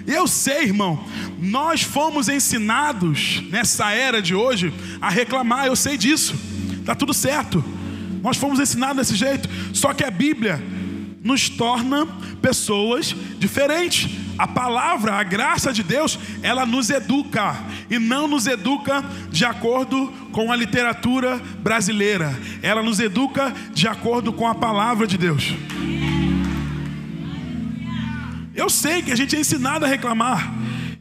Eu 0.07 0.25
sei, 0.25 0.63
irmão, 0.63 1.05
nós 1.37 1.83
fomos 1.83 2.29
ensinados 2.29 3.43
nessa 3.51 3.91
era 3.91 4.21
de 4.21 4.33
hoje 4.33 4.73
a 5.01 5.09
reclamar, 5.09 5.67
eu 5.67 5.75
sei 5.75 5.97
disso. 5.97 6.53
Tá 6.85 6.95
tudo 6.95 7.13
certo. 7.13 7.63
Nós 8.21 8.37
fomos 8.37 8.59
ensinados 8.59 8.97
desse 8.97 9.15
jeito. 9.15 9.49
Só 9.73 9.93
que 9.93 10.03
a 10.03 10.11
Bíblia 10.11 10.61
nos 11.23 11.49
torna 11.49 12.05
pessoas 12.41 13.15
diferentes. 13.39 14.09
A 14.37 14.47
palavra, 14.47 15.13
a 15.13 15.23
graça 15.23 15.71
de 15.71 15.83
Deus, 15.83 16.19
ela 16.41 16.65
nos 16.65 16.89
educa 16.89 17.55
e 17.89 17.97
não 17.97 18.27
nos 18.27 18.47
educa 18.47 19.03
de 19.31 19.45
acordo 19.45 20.11
com 20.31 20.51
a 20.51 20.55
literatura 20.55 21.39
brasileira. 21.59 22.37
Ela 22.61 22.83
nos 22.83 22.99
educa 22.99 23.53
de 23.73 23.87
acordo 23.87 24.33
com 24.33 24.47
a 24.47 24.55
palavra 24.55 25.07
de 25.07 25.17
Deus. 25.17 25.53
Eu 28.55 28.69
sei 28.69 29.01
que 29.01 29.11
a 29.11 29.15
gente 29.15 29.35
é 29.35 29.39
ensinado 29.39 29.85
a 29.85 29.87
reclamar. 29.87 30.53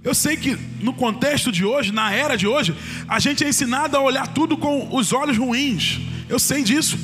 Eu 0.04 0.14
sei 0.14 0.37
que 0.37 0.59
no 0.80 0.92
contexto 0.92 1.52
de 1.52 1.64
hoje, 1.64 1.92
na 1.92 2.12
era 2.12 2.37
de 2.37 2.47
hoje, 2.47 2.75
a 3.06 3.21
gente 3.21 3.44
é 3.44 3.49
ensinado 3.49 3.97
a 3.97 4.00
olhar 4.00 4.26
tudo 4.26 4.56
com 4.56 4.88
os 4.94 5.12
olhos 5.12 5.38
ruins. 5.38 6.00
Eu 6.28 6.40
sei 6.40 6.64
disso. 6.64 6.99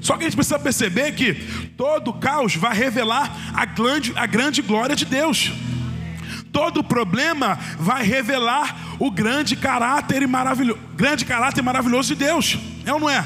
Só 0.00 0.16
que 0.16 0.22
a 0.22 0.26
gente 0.26 0.36
precisa 0.36 0.58
perceber 0.58 1.12
que 1.12 1.34
todo 1.76 2.12
caos 2.12 2.54
vai 2.54 2.76
revelar 2.76 3.52
a 3.52 3.64
grande, 3.64 4.12
a 4.14 4.26
grande 4.26 4.62
glória 4.62 4.94
de 4.94 5.04
Deus. 5.04 5.50
Todo 6.52 6.84
problema 6.84 7.58
vai 7.78 8.04
revelar 8.04 8.96
o 9.00 9.10
grande 9.10 9.56
caráter 9.56 10.22
e 10.22 10.26
maravilhoso, 10.26 10.78
grande 10.94 11.24
caráter 11.24 11.62
maravilhoso 11.62 12.14
de 12.14 12.24
Deus. 12.24 12.56
É 12.84 12.92
ou 12.92 13.00
não 13.00 13.10
é? 13.10 13.24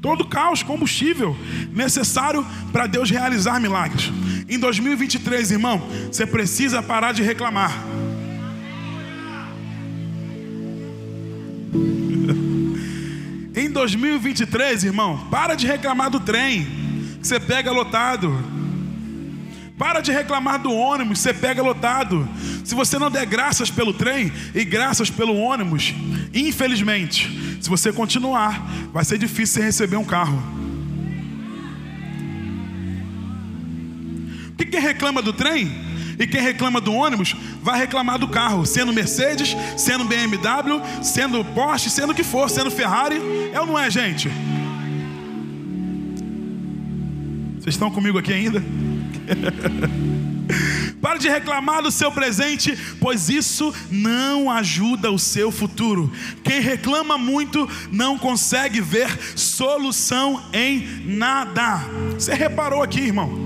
Todo 0.00 0.24
caos, 0.24 0.62
combustível 0.62 1.36
necessário 1.72 2.46
para 2.70 2.86
Deus 2.86 3.10
realizar 3.10 3.58
milagres. 3.58 4.12
Em 4.48 4.58
2023, 4.58 5.52
irmão, 5.52 5.78
você 6.06 6.26
precisa 6.26 6.82
parar 6.82 7.12
de 7.12 7.22
reclamar. 7.22 7.72
Em 13.56 13.70
2023, 13.70 14.82
irmão, 14.84 15.26
para 15.30 15.54
de 15.54 15.66
reclamar 15.66 16.10
do 16.10 16.20
trem 16.20 16.66
que 17.20 17.26
você 17.26 17.40
pega 17.40 17.72
lotado. 17.72 18.36
Para 19.78 20.00
de 20.00 20.12
reclamar 20.12 20.60
do 20.60 20.72
ônibus, 20.72 21.20
você 21.20 21.32
pega 21.32 21.62
lotado. 21.62 22.28
Se 22.64 22.74
você 22.74 22.98
não 22.98 23.10
der 23.10 23.26
graças 23.26 23.70
pelo 23.70 23.94
trem 23.94 24.32
e 24.54 24.64
graças 24.64 25.10
pelo 25.10 25.36
ônibus, 25.36 25.94
infelizmente, 26.32 27.58
se 27.60 27.68
você 27.68 27.92
continuar, 27.92 28.64
vai 28.92 29.04
ser 29.04 29.18
difícil 29.18 29.60
você 29.60 29.66
receber 29.66 29.96
um 29.96 30.04
carro. 30.04 30.63
Porque 34.56 34.66
quem 34.66 34.80
reclama 34.80 35.20
do 35.20 35.32
trem 35.32 35.94
e 36.18 36.26
quem 36.26 36.40
reclama 36.40 36.80
do 36.80 36.92
ônibus 36.92 37.34
vai 37.62 37.78
reclamar 37.78 38.18
do 38.18 38.28
carro, 38.28 38.64
sendo 38.64 38.92
Mercedes, 38.92 39.56
sendo 39.76 40.04
BMW, 40.04 40.80
sendo 41.02 41.44
Porsche, 41.44 41.90
sendo 41.90 42.12
o 42.12 42.14
que 42.14 42.22
for, 42.22 42.48
sendo 42.48 42.70
Ferrari. 42.70 43.20
É 43.52 43.60
ou 43.60 43.66
não 43.66 43.78
é, 43.78 43.90
gente? 43.90 44.30
Vocês 47.58 47.74
estão 47.74 47.90
comigo 47.90 48.18
aqui 48.18 48.32
ainda? 48.32 48.62
Pare 51.00 51.18
de 51.18 51.28
reclamar 51.28 51.82
do 51.82 51.90
seu 51.90 52.10
presente, 52.10 52.78
pois 53.00 53.28
isso 53.28 53.74
não 53.90 54.50
ajuda 54.50 55.10
o 55.10 55.18
seu 55.18 55.50
futuro. 55.50 56.10
Quem 56.42 56.60
reclama 56.60 57.18
muito 57.18 57.68
não 57.90 58.18
consegue 58.18 58.80
ver 58.80 59.08
solução 59.36 60.42
em 60.52 61.02
nada. 61.04 61.78
Você 62.14 62.32
reparou 62.32 62.82
aqui, 62.82 63.00
irmão? 63.00 63.43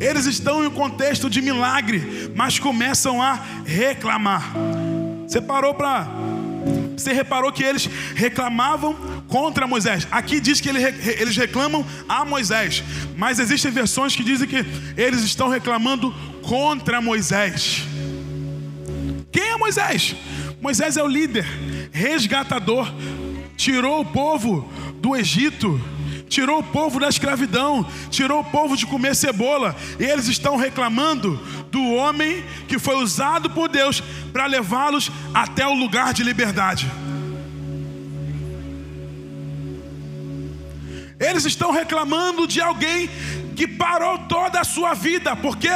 Eles 0.00 0.24
estão 0.24 0.64
em 0.64 0.66
um 0.66 0.70
contexto 0.70 1.28
de 1.28 1.42
milagre, 1.42 2.32
mas 2.34 2.58
começam 2.58 3.22
a 3.22 3.38
reclamar. 3.66 4.50
Você 5.28 5.42
parou 5.42 5.74
para. 5.74 6.08
Você 6.96 7.12
reparou 7.12 7.52
que 7.52 7.62
eles 7.62 7.88
reclamavam 8.14 8.94
contra 9.28 9.66
Moisés. 9.66 10.08
Aqui 10.10 10.40
diz 10.40 10.60
que 10.60 10.68
eles 10.68 11.36
reclamam 11.36 11.86
a 12.08 12.24
Moisés, 12.24 12.82
mas 13.16 13.38
existem 13.38 13.70
versões 13.70 14.16
que 14.16 14.24
dizem 14.24 14.48
que 14.48 14.64
eles 14.96 15.22
estão 15.22 15.48
reclamando 15.48 16.14
contra 16.42 17.00
Moisés. 17.00 17.84
Quem 19.30 19.50
é 19.50 19.56
Moisés? 19.56 20.16
Moisés 20.60 20.96
é 20.96 21.02
o 21.02 21.08
líder, 21.08 21.46
resgatador, 21.92 22.92
tirou 23.56 24.00
o 24.00 24.04
povo 24.04 24.70
do 24.96 25.14
Egito 25.16 25.80
tirou 26.30 26.60
o 26.60 26.62
povo 26.62 27.00
da 27.00 27.08
escravidão, 27.08 27.84
tirou 28.08 28.40
o 28.40 28.44
povo 28.44 28.76
de 28.76 28.86
comer 28.86 29.14
cebola, 29.16 29.76
e 29.98 30.04
eles 30.04 30.28
estão 30.28 30.56
reclamando 30.56 31.36
do 31.70 31.82
homem 31.94 32.42
que 32.68 32.78
foi 32.78 32.94
usado 33.02 33.50
por 33.50 33.68
Deus 33.68 34.00
para 34.32 34.46
levá-los 34.46 35.10
até 35.34 35.66
o 35.66 35.74
lugar 35.74 36.14
de 36.14 36.22
liberdade. 36.22 36.88
Eles 41.18 41.44
estão 41.44 41.70
reclamando 41.72 42.46
de 42.46 42.62
alguém 42.62 43.10
que 43.54 43.66
parou 43.66 44.16
toda 44.20 44.60
a 44.60 44.64
sua 44.64 44.94
vida, 44.94 45.36
porque 45.36 45.68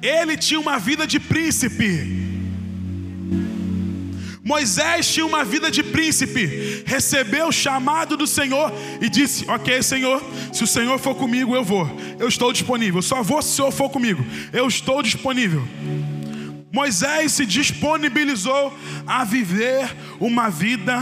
ele 0.00 0.36
tinha 0.36 0.60
uma 0.60 0.78
vida 0.78 1.04
de 1.06 1.18
príncipe. 1.18 2.23
Moisés 4.44 5.08
tinha 5.08 5.24
uma 5.24 5.42
vida 5.42 5.70
de 5.70 5.82
príncipe, 5.82 6.84
recebeu 6.84 7.48
o 7.48 7.52
chamado 7.52 8.14
do 8.14 8.26
Senhor 8.26 8.70
e 9.00 9.08
disse: 9.08 9.46
Ok, 9.48 9.82
Senhor, 9.82 10.22
se 10.52 10.62
o 10.62 10.66
Senhor 10.66 10.98
for 10.98 11.14
comigo, 11.14 11.56
eu 11.56 11.64
vou, 11.64 11.90
eu 12.18 12.28
estou 12.28 12.52
disponível. 12.52 13.00
Só 13.00 13.22
vou 13.22 13.40
se 13.40 13.48
o 13.48 13.52
Senhor 13.54 13.72
for 13.72 13.88
comigo, 13.88 14.24
eu 14.52 14.68
estou 14.68 15.02
disponível. 15.02 15.66
Moisés 16.70 17.32
se 17.32 17.46
disponibilizou 17.46 18.76
a 19.06 19.24
viver 19.24 19.88
uma 20.20 20.50
vida 20.50 21.00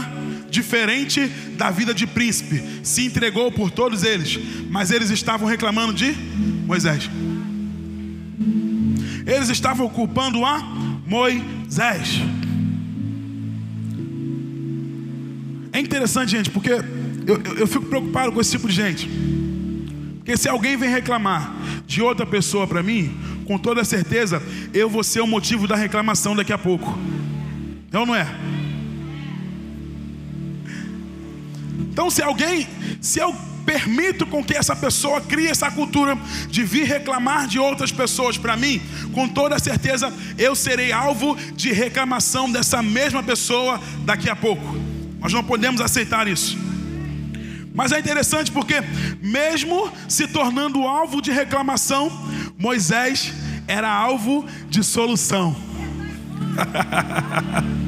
diferente 0.49 1.27
da 1.57 1.69
vida 1.69 1.93
de 1.93 2.07
príncipe, 2.07 2.63
se 2.81 3.05
entregou 3.05 3.51
por 3.51 3.71
todos 3.71 4.03
eles, 4.03 4.39
mas 4.69 4.89
eles 4.89 5.09
estavam 5.09 5.47
reclamando 5.47 5.91
de 5.91 6.15
Moisés. 6.65 7.09
Eles 9.25 9.49
estavam 9.49 9.89
culpando 9.89 10.45
a 10.45 10.59
Moisés. 11.05 12.21
É 15.73 15.79
interessante, 15.79 16.29
gente, 16.29 16.51
porque 16.51 16.69
eu, 16.69 16.83
eu, 17.25 17.57
eu 17.57 17.67
fico 17.67 17.87
preocupado 17.87 18.31
com 18.31 18.39
esse 18.39 18.51
tipo 18.51 18.67
de 18.67 18.75
gente. 18.75 19.09
Porque 20.17 20.37
se 20.37 20.47
alguém 20.47 20.77
vem 20.77 20.87
reclamar 20.87 21.55
de 21.87 21.99
outra 21.99 22.27
pessoa 22.27 22.67
para 22.67 22.83
mim, 22.83 23.17
com 23.45 23.57
toda 23.57 23.83
certeza 23.83 24.41
eu 24.71 24.87
vou 24.87 25.03
ser 25.03 25.21
o 25.21 25.27
motivo 25.27 25.67
da 25.67 25.75
reclamação 25.75 26.35
daqui 26.35 26.53
a 26.53 26.59
pouco. 26.59 26.95
Então 27.89 28.05
não 28.05 28.15
é? 28.15 28.27
Então 31.91 32.09
se 32.11 32.21
alguém, 32.21 32.67
se 33.01 33.19
eu 33.19 33.35
permito 33.65 34.27
com 34.27 34.43
que 34.43 34.55
essa 34.55 34.75
pessoa 34.75 35.21
crie 35.21 35.47
essa 35.47 35.71
cultura 35.71 36.15
de 36.49 36.63
vir 36.63 36.85
reclamar 36.85 37.47
de 37.47 37.57
outras 37.57 37.91
pessoas 37.91 38.37
para 38.37 38.55
mim, 38.55 38.79
com 39.11 39.27
toda 39.27 39.57
certeza 39.57 40.13
eu 40.37 40.55
serei 40.55 40.91
alvo 40.91 41.35
de 41.55 41.71
reclamação 41.73 42.51
dessa 42.51 42.83
mesma 42.83 43.23
pessoa 43.23 43.81
daqui 44.05 44.29
a 44.29 44.35
pouco. 44.35 44.92
Nós 45.23 45.31
não 45.31 45.43
podemos 45.43 45.79
aceitar 45.79 46.27
isso. 46.27 46.57
Mas 47.73 47.93
é 47.93 47.99
interessante 47.99 48.51
porque, 48.51 48.75
mesmo 49.21 49.89
se 50.07 50.27
tornando 50.27 50.83
alvo 50.83 51.21
de 51.21 51.31
reclamação, 51.31 52.11
Moisés 52.57 53.33
era 53.65 53.89
alvo 53.89 54.45
de 54.69 54.83
solução. 54.83 55.55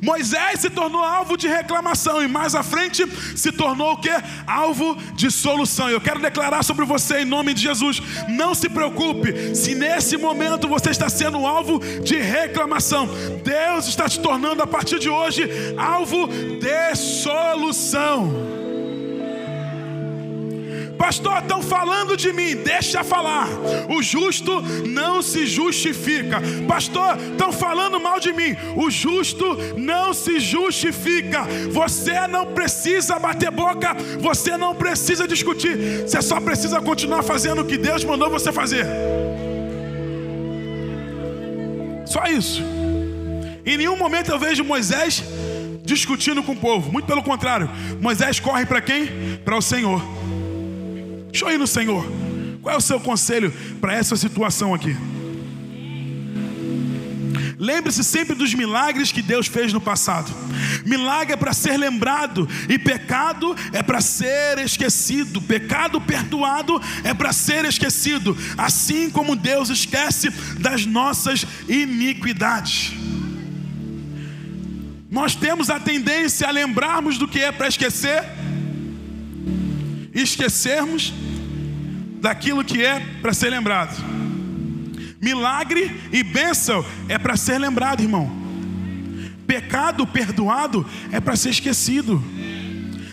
Moisés 0.00 0.60
se 0.60 0.70
tornou 0.70 1.02
alvo 1.02 1.36
de 1.36 1.46
reclamação 1.46 2.22
e 2.22 2.28
mais 2.28 2.54
à 2.54 2.62
frente 2.62 3.04
se 3.36 3.52
tornou 3.52 3.92
o 3.92 3.96
que? 3.96 4.10
Alvo 4.46 4.96
de 5.14 5.30
solução. 5.30 5.90
Eu 5.90 6.00
quero 6.00 6.20
declarar 6.20 6.62
sobre 6.62 6.84
você 6.84 7.20
em 7.20 7.24
nome 7.24 7.52
de 7.52 7.62
Jesus. 7.62 8.00
Não 8.28 8.54
se 8.54 8.68
preocupe 8.68 9.54
se 9.54 9.74
nesse 9.74 10.16
momento 10.16 10.68
você 10.68 10.90
está 10.90 11.08
sendo 11.08 11.46
alvo 11.46 11.80
de 12.02 12.16
reclamação. 12.16 13.08
Deus 13.44 13.86
está 13.88 14.08
te 14.08 14.20
tornando 14.20 14.62
a 14.62 14.66
partir 14.66 14.98
de 14.98 15.08
hoje 15.08 15.48
alvo 15.76 16.28
de 16.28 16.94
solução. 16.96 18.60
Pastor, 21.00 21.38
estão 21.38 21.62
falando 21.62 22.14
de 22.14 22.30
mim, 22.30 22.54
deixa 22.56 23.02
falar. 23.02 23.48
O 23.88 24.02
justo 24.02 24.60
não 24.86 25.22
se 25.22 25.46
justifica. 25.46 26.42
Pastor, 26.68 27.16
estão 27.16 27.50
falando 27.50 27.98
mal 27.98 28.20
de 28.20 28.34
mim. 28.34 28.54
O 28.76 28.90
justo 28.90 29.56
não 29.78 30.12
se 30.12 30.38
justifica. 30.38 31.44
Você 31.70 32.26
não 32.28 32.52
precisa 32.52 33.18
bater 33.18 33.50
boca, 33.50 33.96
você 34.20 34.58
não 34.58 34.74
precisa 34.74 35.26
discutir. 35.26 36.02
Você 36.02 36.20
só 36.20 36.38
precisa 36.38 36.82
continuar 36.82 37.22
fazendo 37.22 37.62
o 37.62 37.64
que 37.64 37.78
Deus 37.78 38.04
mandou 38.04 38.28
você 38.28 38.52
fazer. 38.52 38.86
Só 42.04 42.24
isso. 42.26 42.62
Em 43.64 43.78
nenhum 43.78 43.96
momento 43.96 44.30
eu 44.30 44.38
vejo 44.38 44.62
Moisés 44.62 45.24
discutindo 45.82 46.42
com 46.42 46.52
o 46.52 46.56
povo. 46.56 46.92
Muito 46.92 47.06
pelo 47.06 47.22
contrário. 47.22 47.70
Moisés 48.02 48.38
corre 48.38 48.66
para 48.66 48.82
quem? 48.82 49.38
Para 49.42 49.56
o 49.56 49.62
Senhor. 49.62 50.20
Deixa 51.30 51.44
eu 51.44 51.50
ir 51.50 51.58
no 51.58 51.66
Senhor. 51.66 52.04
Qual 52.62 52.74
é 52.74 52.78
o 52.78 52.80
seu 52.80 53.00
conselho 53.00 53.52
para 53.80 53.94
essa 53.94 54.16
situação 54.16 54.74
aqui? 54.74 54.96
Lembre-se 57.58 58.02
sempre 58.02 58.34
dos 58.34 58.54
milagres 58.54 59.12
que 59.12 59.20
Deus 59.20 59.46
fez 59.46 59.70
no 59.70 59.80
passado. 59.80 60.32
Milagre 60.86 61.34
é 61.34 61.36
para 61.36 61.52
ser 61.52 61.76
lembrado 61.76 62.48
e 62.68 62.78
pecado 62.78 63.54
é 63.72 63.82
para 63.82 64.00
ser 64.00 64.58
esquecido. 64.58 65.42
Pecado 65.42 66.00
perdoado 66.00 66.80
é 67.04 67.12
para 67.12 67.34
ser 67.34 67.66
esquecido, 67.66 68.36
assim 68.56 69.10
como 69.10 69.36
Deus 69.36 69.68
esquece 69.68 70.30
das 70.58 70.86
nossas 70.86 71.46
iniquidades. 71.68 72.92
Nós 75.10 75.34
temos 75.34 75.68
a 75.68 75.78
tendência 75.78 76.48
a 76.48 76.50
lembrarmos 76.50 77.18
do 77.18 77.28
que 77.28 77.40
é 77.40 77.52
para 77.52 77.68
esquecer 77.68 78.39
esquecermos 80.14 81.12
daquilo 82.20 82.64
que 82.64 82.84
é 82.84 83.00
para 83.22 83.32
ser 83.32 83.50
lembrado. 83.50 83.96
Milagre 85.20 86.00
e 86.12 86.22
bênção 86.22 86.84
é 87.08 87.18
para 87.18 87.36
ser 87.36 87.58
lembrado, 87.58 88.00
irmão. 88.00 88.30
Pecado 89.46 90.06
perdoado 90.06 90.86
é 91.12 91.20
para 91.20 91.36
ser 91.36 91.50
esquecido. 91.50 92.22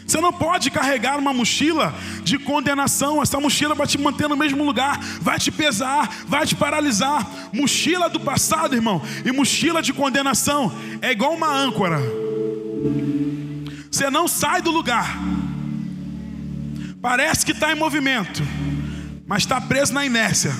Você 0.05 0.21
não 0.21 0.31
pode 0.31 0.71
carregar 0.71 1.19
uma 1.19 1.33
mochila 1.33 1.93
de 2.23 2.39
condenação. 2.39 3.21
Essa 3.21 3.39
mochila 3.41 3.75
vai 3.75 3.85
te 3.85 3.97
manter 3.97 4.29
no 4.29 4.37
mesmo 4.37 4.63
lugar, 4.63 5.01
vai 5.19 5.37
te 5.37 5.51
pesar, 5.51 6.09
vai 6.25 6.45
te 6.45 6.55
paralisar. 6.55 7.29
Mochila 7.51 8.09
do 8.09 8.19
passado, 8.19 8.73
irmão, 8.73 9.01
e 9.25 9.31
mochila 9.33 9.81
de 9.81 9.91
condenação 9.91 10.71
é 11.01 11.11
igual 11.11 11.33
uma 11.33 11.49
âncora. 11.49 11.99
Você 13.91 14.09
não 14.09 14.29
sai 14.29 14.61
do 14.61 14.71
lugar. 14.71 15.17
Parece 17.07 17.45
que 17.45 17.53
está 17.53 17.71
em 17.71 17.75
movimento, 17.75 18.43
mas 19.25 19.43
está 19.43 19.61
preso 19.61 19.93
na 19.93 20.05
inércia. 20.05 20.53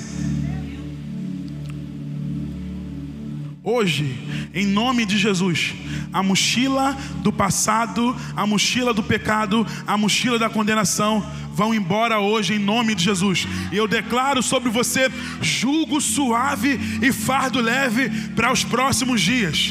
Hoje, 3.62 4.18
em 4.54 4.64
nome 4.64 5.04
de 5.04 5.18
Jesus, 5.18 5.74
a 6.10 6.22
mochila 6.22 6.96
do 7.18 7.30
passado, 7.30 8.16
a 8.34 8.46
mochila 8.46 8.94
do 8.94 9.02
pecado, 9.02 9.66
a 9.86 9.98
mochila 9.98 10.38
da 10.38 10.48
condenação 10.48 11.22
vão 11.52 11.74
embora 11.74 12.18
hoje 12.18 12.54
em 12.54 12.58
nome 12.58 12.94
de 12.94 13.04
Jesus. 13.04 13.46
E 13.70 13.76
eu 13.76 13.86
declaro 13.86 14.42
sobre 14.42 14.70
você 14.70 15.12
jugo 15.42 16.00
suave 16.00 16.80
e 17.02 17.12
fardo 17.12 17.60
leve 17.60 18.08
para 18.34 18.50
os 18.50 18.64
próximos 18.64 19.20
dias. 19.20 19.70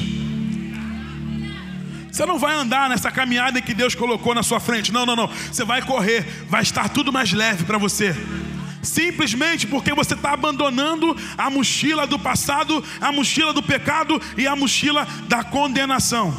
Você 2.17 2.25
não 2.25 2.39
vai 2.39 2.55
andar 2.55 2.89
nessa 2.89 3.11
caminhada 3.11 3.61
que 3.61 3.75
Deus 3.75 3.93
colocou 3.93 4.33
na 4.33 4.41
sua 4.41 4.59
frente. 4.59 4.91
Não, 4.91 5.05
não, 5.05 5.15
não. 5.15 5.27
Você 5.27 5.63
vai 5.63 5.83
correr, 5.83 6.25
vai 6.49 6.63
estar 6.63 6.89
tudo 6.89 7.13
mais 7.13 7.31
leve 7.31 7.63
para 7.63 7.77
você 7.77 8.15
simplesmente 8.81 9.67
porque 9.67 9.93
você 9.93 10.13
está 10.13 10.31
abandonando 10.31 11.15
a 11.37 11.49
mochila 11.49 12.07
do 12.07 12.17
passado, 12.17 12.83
a 13.01 13.11
mochila 13.11 13.51
do 13.51 13.61
pecado 13.61 14.19
e 14.37 14.47
a 14.47 14.55
mochila 14.55 15.05
da 15.27 15.43
condenação. 15.43 16.33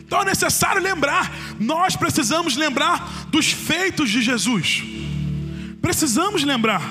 Então 0.00 0.22
é 0.22 0.24
necessário 0.24 0.82
lembrar, 0.82 1.30
nós 1.60 1.94
precisamos 1.94 2.56
lembrar 2.56 3.26
dos 3.28 3.52
feitos 3.52 4.10
de 4.10 4.22
Jesus. 4.22 4.82
Precisamos 5.80 6.42
lembrar. 6.42 6.82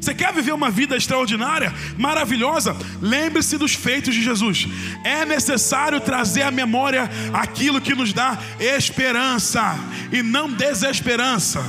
Você 0.00 0.14
quer 0.14 0.32
viver 0.32 0.52
uma 0.52 0.70
vida 0.70 0.96
extraordinária, 0.96 1.72
maravilhosa? 1.96 2.76
Lembre-se 3.00 3.58
dos 3.58 3.74
feitos 3.74 4.14
de 4.14 4.22
Jesus. 4.22 4.66
É 5.04 5.24
necessário 5.24 6.00
trazer 6.00 6.42
à 6.42 6.50
memória 6.50 7.10
aquilo 7.32 7.80
que 7.80 7.94
nos 7.94 8.12
dá 8.12 8.38
esperança 8.58 9.76
e 10.12 10.22
não 10.22 10.52
desesperança. 10.52 11.64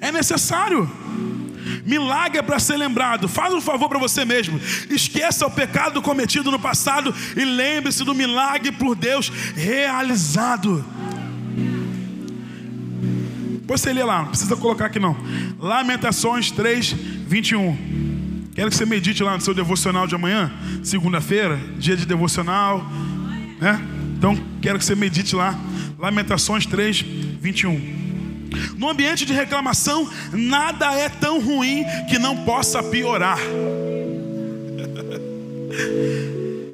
É 0.00 0.10
necessário. 0.10 0.90
Milagre 1.84 2.38
é 2.38 2.42
para 2.42 2.58
ser 2.58 2.76
lembrado. 2.76 3.28
Faz 3.28 3.52
um 3.52 3.60
favor 3.60 3.88
para 3.88 3.98
você 3.98 4.24
mesmo. 4.24 4.60
Esqueça 4.88 5.46
o 5.46 5.50
pecado 5.50 6.00
cometido 6.00 6.50
no 6.50 6.58
passado 6.58 7.14
e 7.36 7.44
lembre-se 7.44 8.04
do 8.04 8.14
milagre 8.14 8.72
por 8.72 8.96
Deus 8.96 9.30
realizado. 9.54 10.84
Depois 13.70 13.82
você 13.82 13.92
lê 13.92 14.02
lá, 14.02 14.22
não 14.22 14.30
precisa 14.30 14.56
colocar 14.56 14.86
aqui 14.86 14.98
não. 14.98 15.16
Lamentações 15.56 16.50
3, 16.50 16.92
21. 16.92 18.48
Quero 18.52 18.68
que 18.68 18.76
você 18.76 18.84
medite 18.84 19.22
lá 19.22 19.36
no 19.36 19.40
seu 19.40 19.54
devocional 19.54 20.08
de 20.08 20.14
amanhã, 20.16 20.52
segunda-feira, 20.82 21.56
dia 21.78 21.96
de 21.96 22.04
devocional. 22.04 22.84
Né? 23.60 23.80
Então, 24.18 24.36
quero 24.60 24.76
que 24.76 24.84
você 24.84 24.96
medite 24.96 25.36
lá. 25.36 25.56
Lamentações 26.00 26.66
3, 26.66 27.00
21. 27.40 28.50
No 28.76 28.90
ambiente 28.90 29.24
de 29.24 29.32
reclamação, 29.32 30.10
nada 30.32 30.92
é 30.92 31.08
tão 31.08 31.40
ruim 31.40 31.84
que 32.08 32.18
não 32.18 32.38
possa 32.38 32.82
piorar. 32.82 33.38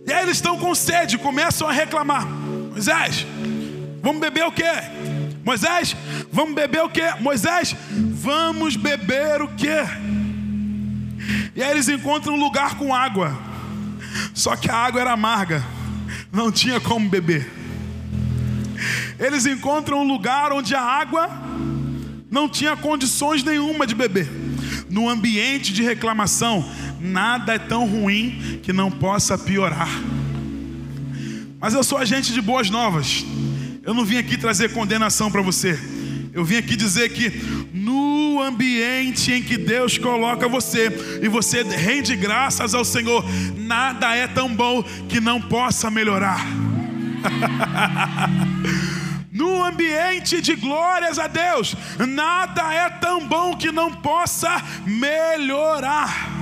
E 0.08 0.12
aí 0.12 0.22
eles 0.22 0.36
estão 0.36 0.56
com 0.56 0.72
sede, 0.72 1.18
começam 1.18 1.68
a 1.68 1.72
reclamar. 1.72 2.26
Moisés, 2.26 3.26
vamos 4.00 4.20
beber 4.20 4.44
o 4.46 4.52
quê? 4.52 4.62
Moisés, 5.46 5.94
vamos 6.32 6.54
beber 6.54 6.82
o 6.82 6.88
quê? 6.88 7.14
Moisés, 7.20 7.74
vamos 7.90 8.76
beber 8.76 9.42
o 9.42 9.48
quê? 9.48 9.84
E 11.54 11.62
aí 11.62 11.70
eles 11.70 11.88
encontram 11.88 12.34
um 12.34 12.40
lugar 12.40 12.76
com 12.76 12.94
água. 12.94 13.36
Só 14.34 14.56
que 14.56 14.70
a 14.70 14.76
água 14.76 15.00
era 15.00 15.12
amarga, 15.12 15.64
não 16.32 16.52
tinha 16.52 16.80
como 16.80 17.08
beber. 17.08 17.50
Eles 19.18 19.46
encontram 19.46 20.02
um 20.02 20.06
lugar 20.06 20.52
onde 20.52 20.74
a 20.74 20.80
água 20.80 21.28
não 22.30 22.48
tinha 22.48 22.76
condições 22.76 23.42
nenhuma 23.42 23.86
de 23.86 23.94
beber. 23.94 24.28
No 24.90 25.08
ambiente 25.08 25.72
de 25.72 25.82
reclamação, 25.82 26.68
nada 27.00 27.54
é 27.54 27.58
tão 27.58 27.86
ruim 27.86 28.60
que 28.62 28.72
não 28.72 28.90
possa 28.90 29.38
piorar. 29.38 29.88
Mas 31.58 31.74
eu 31.74 31.82
sou 31.82 31.98
agente 31.98 32.32
de 32.32 32.40
boas 32.40 32.68
novas. 32.68 33.24
Eu 33.82 33.94
não 33.94 34.04
vim 34.04 34.18
aqui 34.18 34.36
trazer 34.36 34.72
condenação 34.72 35.30
para 35.30 35.40
você. 35.40 35.78
Eu 36.36 36.44
vim 36.44 36.58
aqui 36.58 36.76
dizer 36.76 37.08
que 37.08 37.30
no 37.72 38.42
ambiente 38.42 39.32
em 39.32 39.42
que 39.42 39.56
Deus 39.56 39.96
coloca 39.96 40.46
você 40.46 40.88
e 41.22 41.28
você 41.28 41.62
rende 41.62 42.14
graças 42.14 42.74
ao 42.74 42.84
Senhor, 42.84 43.24
nada 43.56 44.14
é 44.14 44.28
tão 44.28 44.54
bom 44.54 44.82
que 45.08 45.18
não 45.18 45.40
possa 45.40 45.90
melhorar. 45.90 46.44
no 49.32 49.64
ambiente 49.64 50.42
de 50.42 50.54
glórias 50.56 51.18
a 51.18 51.26
Deus, 51.26 51.74
nada 52.06 52.70
é 52.70 52.90
tão 52.90 53.26
bom 53.26 53.56
que 53.56 53.72
não 53.72 53.90
possa 53.90 54.62
melhorar. 54.84 56.35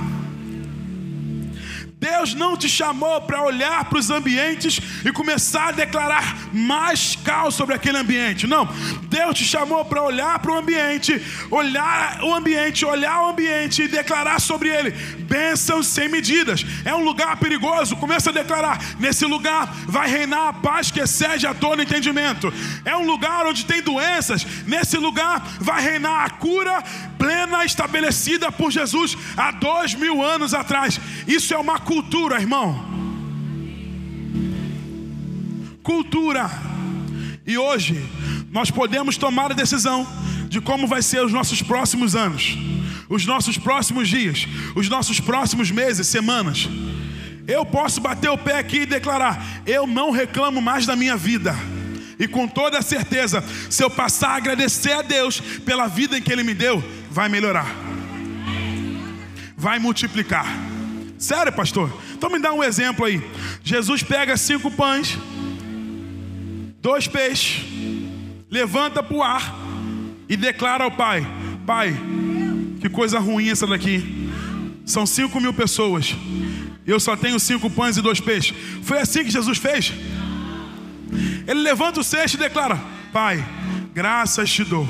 Deus 2.05 2.35
não 2.35 2.55
te 2.55 2.69
chamou 2.69 3.19
para 3.21 3.41
olhar 3.41 3.85
para 3.85 3.97
os 3.97 4.11
ambientes 4.11 4.79
e 5.03 5.11
começar 5.11 5.69
a 5.69 5.71
declarar 5.71 6.37
mais 6.53 7.15
caos 7.15 7.55
sobre 7.55 7.73
aquele 7.73 7.97
ambiente. 7.97 8.45
Não. 8.45 8.65
Deus 9.09 9.35
te 9.39 9.43
chamou 9.43 9.83
para 9.83 10.03
olhar 10.03 10.37
para 10.37 10.51
o 10.51 10.55
ambiente, 10.55 11.19
olhar 11.49 12.19
o 12.23 12.31
ambiente, 12.31 12.85
olhar 12.85 13.23
o 13.23 13.29
ambiente 13.29 13.81
e 13.81 13.87
declarar 13.87 14.39
sobre 14.39 14.69
ele 14.69 14.91
bênçãos 15.25 15.87
sem 15.87 16.07
medidas. 16.07 16.65
É 16.85 16.93
um 16.93 17.03
lugar 17.03 17.37
perigoso. 17.37 17.95
Começa 17.95 18.29
a 18.29 18.33
declarar: 18.33 18.79
nesse 18.99 19.25
lugar 19.25 19.73
vai 19.87 20.07
reinar 20.07 20.49
a 20.49 20.53
paz 20.53 20.91
que 20.91 20.99
excede 20.99 21.47
a 21.47 21.53
todo 21.53 21.81
entendimento. 21.81 22.53
É 22.85 22.95
um 22.95 23.05
lugar 23.05 23.45
onde 23.45 23.65
tem 23.65 23.81
doenças. 23.81 24.45
Nesse 24.65 24.97
lugar 24.97 25.43
vai 25.59 25.81
reinar 25.81 26.25
a 26.25 26.29
cura 26.29 26.83
plena 27.17 27.65
estabelecida 27.65 28.51
por 28.51 28.71
Jesus 28.71 29.17
há 29.35 29.51
dois 29.51 29.95
mil 29.95 30.23
anos 30.23 30.53
atrás. 30.53 30.99
Isso 31.27 31.53
é 31.53 31.57
uma 31.57 31.79
cultura, 31.95 32.41
irmão. 32.41 32.85
Cultura. 35.81 36.51
E 37.47 37.57
hoje 37.57 38.05
nós 38.51 38.69
podemos 38.69 39.15
tomar 39.15 39.51
a 39.51 39.55
decisão 39.55 40.05
de 40.49 40.59
como 40.59 40.87
vai 40.87 41.01
ser 41.01 41.23
os 41.23 41.31
nossos 41.31 41.61
próximos 41.61 42.13
anos, 42.13 42.57
os 43.07 43.25
nossos 43.25 43.57
próximos 43.57 44.09
dias, 44.09 44.45
os 44.75 44.89
nossos 44.89 45.21
próximos 45.21 45.71
meses, 45.71 46.07
semanas. 46.07 46.67
Eu 47.47 47.65
posso 47.65 48.01
bater 48.01 48.29
o 48.29 48.37
pé 48.37 48.59
aqui 48.59 48.79
e 48.79 48.85
declarar: 48.85 49.61
eu 49.65 49.87
não 49.87 50.11
reclamo 50.11 50.61
mais 50.61 50.85
da 50.85 50.97
minha 50.97 51.15
vida. 51.15 51.55
E 52.19 52.27
com 52.27 52.45
toda 52.45 52.81
certeza, 52.81 53.41
se 53.69 53.81
eu 53.81 53.89
passar 53.89 54.31
a 54.31 54.35
agradecer 54.35 54.91
a 54.91 55.01
Deus 55.01 55.39
pela 55.39 55.87
vida 55.87 56.17
em 56.17 56.21
que 56.21 56.31
Ele 56.31 56.43
me 56.43 56.53
deu, 56.53 56.83
vai 57.09 57.29
melhorar, 57.29 57.73
vai 59.55 59.79
multiplicar. 59.79 60.64
Sério, 61.25 61.51
pastor? 61.51 61.91
Então 62.13 62.29
me 62.29 62.37
dá 62.37 62.53
um 62.53 62.63
exemplo 62.63 63.03
aí. 63.03 63.19
Jesus 63.63 64.03
pega 64.03 64.37
cinco 64.37 64.69
pães, 64.69 65.17
dois 66.79 67.07
peixes, 67.07 67.65
levanta 68.47 69.01
para 69.01 69.17
o 69.17 69.23
ar 69.23 69.55
e 70.29 70.37
declara 70.37 70.83
ao 70.83 70.91
Pai: 70.91 71.25
Pai, 71.65 71.99
que 72.79 72.87
coisa 72.89 73.17
ruim 73.17 73.49
essa 73.49 73.65
daqui. 73.65 74.29
São 74.85 75.03
cinco 75.07 75.41
mil 75.41 75.51
pessoas. 75.51 76.15
Eu 76.85 76.99
só 76.99 77.15
tenho 77.15 77.39
cinco 77.39 77.71
pães 77.71 77.97
e 77.97 78.03
dois 78.03 78.19
peixes. 78.19 78.55
Foi 78.83 78.99
assim 78.99 79.23
que 79.23 79.31
Jesus 79.31 79.57
fez? 79.57 79.93
Ele 81.47 81.61
levanta 81.61 82.01
o 82.01 82.03
cesto 82.03 82.37
e 82.37 82.39
declara: 82.39 82.79
Pai, 83.11 83.43
graças 83.95 84.53
te 84.53 84.63
dou. 84.63 84.87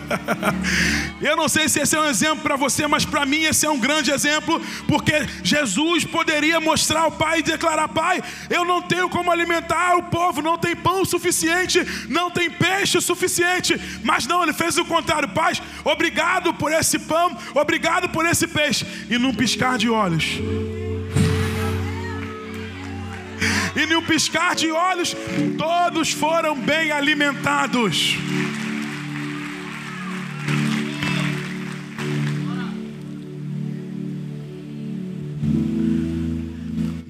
Eu 1.20 1.36
não 1.36 1.48
sei 1.48 1.68
se 1.68 1.80
esse 1.80 1.96
é 1.96 2.00
um 2.00 2.06
exemplo 2.06 2.42
para 2.42 2.56
você, 2.56 2.86
mas 2.86 3.04
para 3.04 3.24
mim 3.24 3.44
esse 3.44 3.66
é 3.66 3.70
um 3.70 3.78
grande 3.78 4.10
exemplo, 4.10 4.60
porque 4.86 5.26
Jesus 5.42 6.04
poderia 6.04 6.60
mostrar 6.60 7.02
ao 7.02 7.12
Pai 7.12 7.40
e 7.40 7.42
declarar: 7.42 7.88
Pai, 7.88 8.22
eu 8.50 8.64
não 8.64 8.82
tenho 8.82 9.08
como 9.08 9.30
alimentar 9.30 9.96
o 9.96 10.04
povo, 10.04 10.42
não 10.42 10.58
tem 10.58 10.76
pão 10.76 11.04
suficiente, 11.04 11.84
não 12.08 12.30
tem 12.30 12.50
peixe 12.50 13.00
suficiente. 13.00 13.80
Mas 14.02 14.26
não, 14.26 14.42
ele 14.42 14.52
fez 14.52 14.76
o 14.78 14.84
contrário: 14.84 15.28
Pai, 15.28 15.54
obrigado 15.84 16.52
por 16.54 16.72
esse 16.72 16.98
pão, 16.98 17.36
obrigado 17.54 18.08
por 18.08 18.26
esse 18.26 18.46
peixe. 18.46 18.86
E 19.08 19.18
num 19.18 19.34
piscar 19.34 19.78
de 19.78 19.88
olhos, 19.88 20.24
e 23.76 23.86
num 23.86 24.02
piscar 24.02 24.54
de 24.54 24.70
olhos, 24.70 25.16
todos 25.56 26.12
foram 26.12 26.56
bem 26.56 26.90
alimentados. 26.90 28.16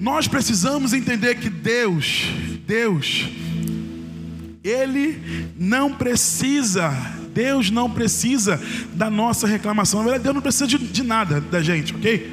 Nós 0.05 0.27
precisamos 0.27 0.93
entender 0.93 1.33
que 1.33 1.49
Deus, 1.49 2.27
Deus, 2.67 3.27
Ele 4.63 5.19
não 5.57 5.91
precisa, 5.91 6.91
Deus 7.33 7.71
não 7.71 7.89
precisa 7.89 8.61
da 8.93 9.09
nossa 9.09 9.47
reclamação. 9.47 10.01
Na 10.01 10.03
verdade, 10.03 10.25
Deus 10.25 10.35
não 10.35 10.43
precisa 10.43 10.67
de, 10.67 10.77
de 10.77 11.01
nada 11.01 11.41
da 11.41 11.59
gente, 11.59 11.95
ok? 11.95 12.31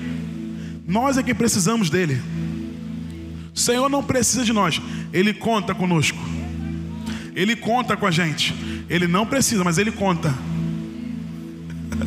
Nós 0.87 1.17
é 1.17 1.23
que 1.23 1.33
precisamos 1.33 1.89
dele. 1.89 2.21
O 3.55 3.59
Senhor 3.59 3.89
não 3.89 4.05
precisa 4.05 4.45
de 4.45 4.53
nós, 4.53 4.79
Ele 5.11 5.33
conta 5.33 5.75
conosco. 5.75 6.19
Ele 7.35 7.57
conta 7.57 7.97
com 7.97 8.07
a 8.07 8.11
gente. 8.11 8.55
Ele 8.87 9.07
não 9.07 9.25
precisa, 9.25 9.65
mas 9.65 9.79
Ele 9.79 9.93
conta. 9.93 10.31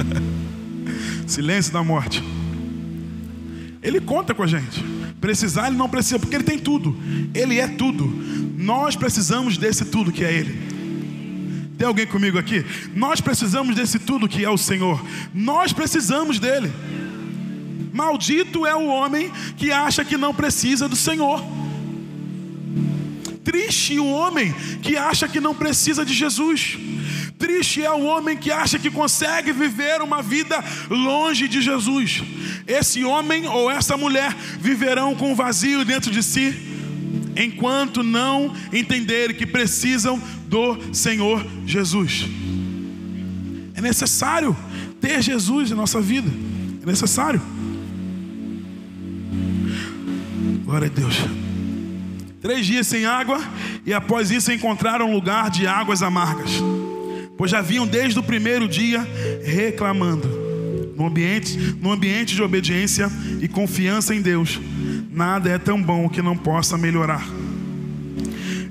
Silêncio 1.26 1.74
da 1.74 1.84
morte. 1.84 2.24
Ele 3.82 4.00
conta 4.00 4.32
com 4.36 4.44
a 4.44 4.48
gente. 4.48 4.94
Precisar, 5.20 5.68
Ele 5.68 5.78
não 5.78 5.90
precisa, 5.90 6.20
porque 6.20 6.36
Ele 6.36 6.44
tem 6.44 6.60
tudo. 6.60 6.96
Ele 7.34 7.60
é 7.60 7.68
tudo. 7.68 8.06
Nós 8.58 8.96
precisamos 8.96 9.58
desse 9.58 9.86
tudo 9.86 10.12
que 10.12 10.24
é 10.24 10.34
Ele. 10.34 10.76
Tem 11.78 11.88
alguém 11.88 12.08
comigo 12.08 12.38
aqui? 12.38 12.66
Nós 12.96 13.20
precisamos 13.20 13.76
desse 13.76 14.00
tudo 14.00 14.30
que 14.30 14.44
é 14.44 14.50
o 14.50 14.58
Senhor. 14.58 15.04
Nós 15.34 15.74
precisamos 15.74 16.40
dele. 16.40 16.72
Maldito 17.92 18.66
é 18.66 18.76
o 18.76 18.86
homem 18.86 19.32
que 19.58 19.72
acha 19.72 20.04
que 20.04 20.18
não 20.18 20.34
precisa 20.34 20.88
do 20.88 20.96
Senhor. 20.96 21.44
Triste 23.44 24.00
o 24.00 24.08
homem 24.08 24.54
que 24.82 24.98
acha 24.98 25.28
que 25.28 25.40
não 25.40 25.54
precisa 25.54 26.04
de 26.06 26.14
Jesus. 26.14 26.78
Triste 27.38 27.84
é 27.84 27.92
o 27.92 28.04
homem 28.04 28.36
que 28.36 28.52
acha 28.52 28.80
que 28.80 28.90
consegue 28.90 29.52
viver 29.52 30.02
uma 30.02 30.22
vida 30.22 30.64
longe 30.90 31.48
de 31.48 31.62
Jesus. 31.62 32.24
Esse 32.68 33.04
homem 33.04 33.48
ou 33.48 33.70
essa 33.70 33.96
mulher 33.96 34.36
viverão 34.60 35.16
com 35.16 35.36
vazio 35.36 35.86
dentro 35.86 36.12
de 36.12 36.24
si, 36.24 36.54
enquanto 37.36 38.02
não 38.02 38.54
entenderem 38.74 39.36
que 39.36 39.46
precisam 39.46 40.22
do 40.48 40.94
Senhor 40.94 41.46
Jesus. 41.66 42.26
É 43.76 43.82
necessário 43.82 44.56
ter 45.00 45.22
Jesus 45.22 45.70
em 45.72 45.76
nossa 45.76 46.02
vida. 46.02 46.32
É 46.82 46.86
necessário. 46.86 47.42
Glória 50.64 50.88
a 50.88 50.90
Deus. 50.90 51.16
Três 52.42 52.66
dias 52.66 52.88
sem 52.88 53.06
água, 53.06 53.40
e 53.86 53.94
após 53.94 54.30
isso 54.30 54.52
encontraram 54.52 55.10
um 55.10 55.14
lugar 55.14 55.50
de 55.50 55.66
águas 55.66 56.04
amargas, 56.04 56.52
pois 57.38 57.50
já 57.50 57.60
vinham 57.60 57.88
desde 57.88 58.20
o 58.20 58.24
primeiro 58.24 58.68
dia 58.68 59.06
reclamando. 59.44 60.35
No 60.96 61.08
ambiente, 61.08 61.58
no 61.82 61.92
ambiente 61.92 62.36
de 62.36 62.42
obediência 62.42 63.12
e 63.42 63.48
confiança 63.48 64.16
em 64.16 64.22
Deus, 64.22 64.60
nada 65.12 65.50
é 65.50 65.58
tão 65.58 65.82
bom 65.82 66.08
que 66.08 66.22
não 66.22 66.38
possa 66.38 66.78
melhorar. 66.78 67.26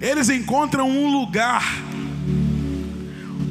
Eles 0.00 0.28
encontram 0.28 0.88
um 0.88 1.10
lugar 1.10 1.62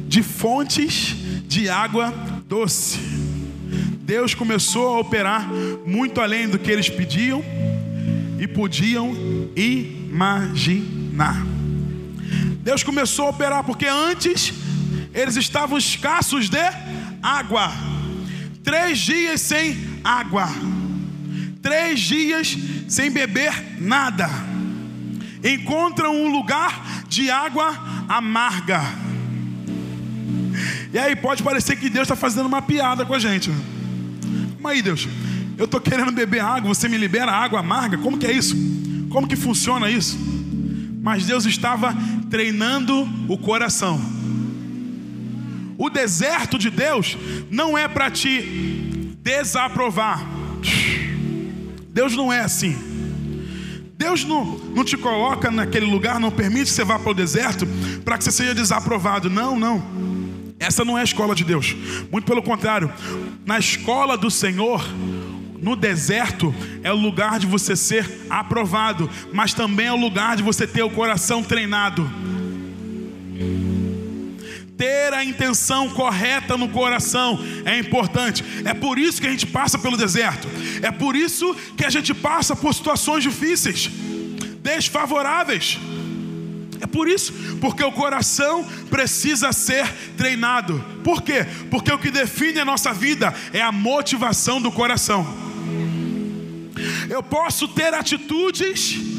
de 0.08 0.22
fontes 0.22 1.16
de 1.46 1.68
água 1.68 2.12
doce. 2.48 2.98
Deus 4.00 4.34
começou 4.34 4.96
a 4.96 5.00
operar 5.00 5.48
muito 5.86 6.20
além 6.20 6.48
do 6.48 6.58
que 6.58 6.70
eles 6.70 6.88
pediam 6.88 7.42
e 8.38 8.46
podiam 8.46 9.14
imaginar. 9.56 11.44
Deus 12.62 12.82
começou 12.82 13.26
a 13.26 13.30
operar 13.30 13.64
porque 13.64 13.86
antes 13.86 14.52
eles 15.12 15.36
estavam 15.36 15.78
escassos 15.78 16.48
de 16.48 16.58
água. 17.22 17.93
Três 18.64 18.98
dias 18.98 19.42
sem 19.42 19.76
água. 20.02 20.48
Três 21.60 22.00
dias 22.00 22.56
sem 22.88 23.10
beber 23.10 23.52
nada. 23.78 24.28
Encontram 25.44 26.16
um 26.16 26.32
lugar 26.32 27.04
de 27.06 27.30
água 27.30 27.78
amarga. 28.08 28.80
E 30.92 30.98
aí 30.98 31.14
pode 31.14 31.42
parecer 31.42 31.76
que 31.76 31.90
Deus 31.90 32.04
está 32.04 32.16
fazendo 32.16 32.46
uma 32.46 32.62
piada 32.62 33.04
com 33.04 33.12
a 33.14 33.18
gente. 33.18 33.50
Como 34.56 34.68
aí, 34.68 34.80
Deus? 34.80 35.06
Eu 35.58 35.66
estou 35.66 35.80
querendo 35.80 36.10
beber 36.10 36.40
água, 36.40 36.74
você 36.74 36.88
me 36.88 36.96
libera 36.96 37.30
água 37.30 37.60
amarga? 37.60 37.98
Como 37.98 38.16
que 38.16 38.26
é 38.26 38.32
isso? 38.32 38.56
Como 39.10 39.28
que 39.28 39.36
funciona 39.36 39.90
isso? 39.90 40.18
Mas 41.02 41.26
Deus 41.26 41.44
estava 41.44 41.94
treinando 42.30 43.06
o 43.28 43.36
coração. 43.36 44.00
O 45.76 45.90
deserto 45.90 46.58
de 46.58 46.70
Deus 46.70 47.16
não 47.50 47.76
é 47.76 47.88
para 47.88 48.10
te 48.10 48.42
desaprovar. 49.22 50.24
Deus 51.88 52.14
não 52.16 52.32
é 52.32 52.40
assim. 52.40 52.76
Deus 53.96 54.24
não, 54.24 54.44
não 54.44 54.84
te 54.84 54.96
coloca 54.96 55.50
naquele 55.50 55.86
lugar, 55.86 56.18
não 56.18 56.30
permite 56.30 56.64
que 56.64 56.70
você 56.70 56.84
vá 56.84 56.98
para 56.98 57.10
o 57.10 57.14
deserto 57.14 57.66
para 58.04 58.18
que 58.18 58.24
você 58.24 58.32
seja 58.32 58.54
desaprovado. 58.54 59.30
Não, 59.30 59.58
não. 59.58 59.82
Essa 60.58 60.84
não 60.84 60.98
é 60.98 61.00
a 61.00 61.04
escola 61.04 61.34
de 61.34 61.44
Deus. 61.44 61.74
Muito 62.10 62.24
pelo 62.24 62.42
contrário. 62.42 62.92
Na 63.46 63.58
escola 63.58 64.16
do 64.16 64.30
Senhor, 64.30 64.84
no 65.60 65.76
deserto 65.76 66.54
é 66.82 66.92
o 66.92 66.96
lugar 66.96 67.38
de 67.38 67.46
você 67.46 67.74
ser 67.74 68.26
aprovado, 68.28 69.08
mas 69.32 69.54
também 69.54 69.86
é 69.86 69.92
o 69.92 69.96
lugar 69.96 70.36
de 70.36 70.42
você 70.42 70.66
ter 70.66 70.82
o 70.82 70.90
coração 70.90 71.42
treinado. 71.42 72.10
Ter 74.76 75.12
a 75.14 75.24
intenção 75.24 75.88
correta 75.90 76.56
no 76.56 76.68
coração 76.68 77.38
é 77.64 77.78
importante. 77.78 78.44
É 78.64 78.74
por 78.74 78.98
isso 78.98 79.20
que 79.20 79.26
a 79.26 79.30
gente 79.30 79.46
passa 79.46 79.78
pelo 79.78 79.96
deserto. 79.96 80.48
É 80.82 80.90
por 80.90 81.14
isso 81.14 81.54
que 81.76 81.84
a 81.84 81.90
gente 81.90 82.12
passa 82.12 82.56
por 82.56 82.74
situações 82.74 83.22
difíceis, 83.22 83.88
desfavoráveis. 84.62 85.78
É 86.80 86.86
por 86.86 87.08
isso, 87.08 87.32
porque 87.60 87.84
o 87.84 87.92
coração 87.92 88.64
precisa 88.90 89.52
ser 89.52 89.90
treinado. 90.16 90.84
Por 91.04 91.22
quê? 91.22 91.46
Porque 91.70 91.92
o 91.92 91.98
que 91.98 92.10
define 92.10 92.60
a 92.60 92.64
nossa 92.64 92.92
vida 92.92 93.32
é 93.52 93.62
a 93.62 93.72
motivação 93.72 94.60
do 94.60 94.72
coração. 94.72 95.26
Eu 97.08 97.22
posso 97.22 97.68
ter 97.68 97.94
atitudes 97.94 99.13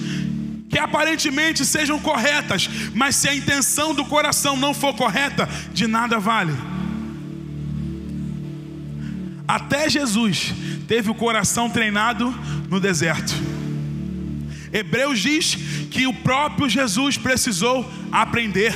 que 0.76 0.80
aparentemente 0.80 1.66
sejam 1.66 1.98
corretas, 1.98 2.70
mas 2.94 3.16
se 3.16 3.30
a 3.30 3.34
intenção 3.34 3.96
do 3.96 4.04
coração 4.04 4.58
não 4.58 4.74
for 4.74 4.94
correta, 4.94 5.48
de 5.72 5.88
nada 5.88 6.20
vale. 6.20 6.52
Até 9.48 9.90
Jesus 9.90 10.54
teve 10.86 11.10
o 11.10 11.16
coração 11.16 11.70
treinado 11.70 12.30
no 12.70 12.78
deserto. 12.78 13.34
Hebreus 14.74 15.22
diz 15.22 15.56
que 15.90 16.08
o 16.08 16.14
próprio 16.14 16.68
Jesus 16.68 17.18
precisou 17.18 17.90
aprender. 18.12 18.76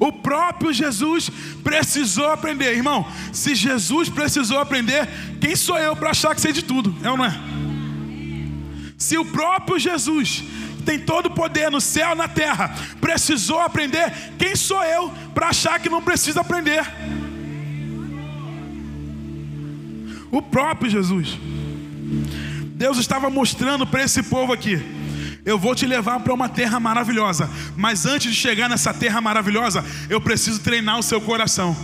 O 0.00 0.10
próprio 0.10 0.72
Jesus 0.72 1.30
precisou 1.62 2.32
aprender, 2.32 2.74
irmão. 2.74 3.06
Se 3.32 3.54
Jesus 3.54 4.08
precisou 4.08 4.58
aprender, 4.58 5.08
quem 5.40 5.54
sou 5.54 5.78
eu 5.78 5.94
para 5.94 6.10
achar 6.10 6.34
que 6.34 6.40
sei 6.40 6.52
de 6.52 6.64
tudo? 6.64 6.92
É 7.04 7.10
ou 7.12 7.16
não 7.16 7.24
é? 7.24 7.67
Se 9.08 9.16
o 9.16 9.24
próprio 9.24 9.78
Jesus 9.78 10.44
tem 10.84 10.98
todo 10.98 11.26
o 11.26 11.30
poder 11.30 11.70
no 11.70 11.80
céu 11.80 12.12
e 12.12 12.14
na 12.14 12.28
terra, 12.28 12.74
precisou 13.00 13.58
aprender. 13.58 14.12
Quem 14.38 14.54
sou 14.54 14.84
eu 14.84 15.10
para 15.32 15.48
achar 15.48 15.80
que 15.80 15.88
não 15.88 16.02
precisa 16.02 16.42
aprender? 16.42 16.84
O 20.30 20.42
próprio 20.42 20.90
Jesus. 20.90 21.38
Deus 22.74 22.98
estava 22.98 23.30
mostrando 23.30 23.86
para 23.86 24.02
esse 24.02 24.22
povo 24.24 24.52
aqui: 24.52 24.78
eu 25.42 25.58
vou 25.58 25.74
te 25.74 25.86
levar 25.86 26.20
para 26.20 26.34
uma 26.34 26.50
terra 26.50 26.78
maravilhosa, 26.78 27.48
mas 27.78 28.04
antes 28.04 28.30
de 28.34 28.38
chegar 28.38 28.68
nessa 28.68 28.92
terra 28.92 29.22
maravilhosa, 29.22 29.82
eu 30.10 30.20
preciso 30.20 30.60
treinar 30.60 30.98
o 30.98 31.02
seu 31.02 31.18
coração. 31.18 31.74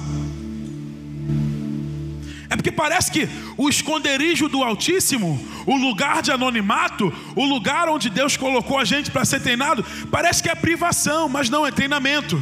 É 2.55 2.57
porque 2.57 2.71
parece 2.71 3.11
que 3.11 3.29
o 3.57 3.69
esconderijo 3.69 4.49
do 4.49 4.63
Altíssimo, 4.63 5.45
o 5.67 5.77
lugar 5.77 6.23
de 6.23 6.31
anonimato, 6.31 7.13
o 7.35 7.45
lugar 7.45 7.89
onde 7.89 8.09
Deus 8.09 8.37
colocou 8.37 8.79
a 8.79 8.85
gente 8.85 9.11
para 9.11 9.25
ser 9.25 9.41
treinado, 9.41 9.85
parece 10.09 10.41
que 10.41 10.49
é 10.49 10.55
privação, 10.55 11.29
mas 11.29 11.51
não 11.51 11.67
é 11.67 11.73
treinamento. 11.73 12.41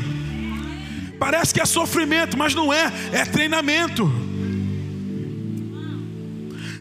Parece 1.18 1.54
que 1.54 1.62
é 1.62 1.64
sofrimento, 1.64 2.36
mas 2.36 2.54
não 2.54 2.70
é, 2.70 2.92
é 3.10 3.24
treinamento. 3.24 4.04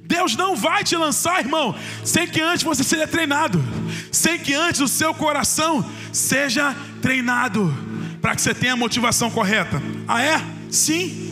Deus 0.04 0.36
não 0.36 0.54
vai 0.54 0.84
te 0.84 0.98
lançar, 0.98 1.40
irmão, 1.40 1.74
sem 2.04 2.28
que 2.28 2.42
antes 2.42 2.64
você 2.66 2.84
seja 2.84 3.08
treinado, 3.08 3.64
sem 4.12 4.38
que 4.40 4.54
antes 4.54 4.82
o 4.82 4.90
seu 4.90 5.14
coração 5.14 5.90
seja 6.12 6.76
treinado, 7.02 7.74
para 8.22 8.36
que 8.36 8.42
você 8.42 8.54
tenha 8.54 8.74
a 8.74 8.76
motivação 8.76 9.32
correta. 9.32 9.82
Ah, 10.06 10.22
é? 10.22 10.42
Sim. 10.70 11.31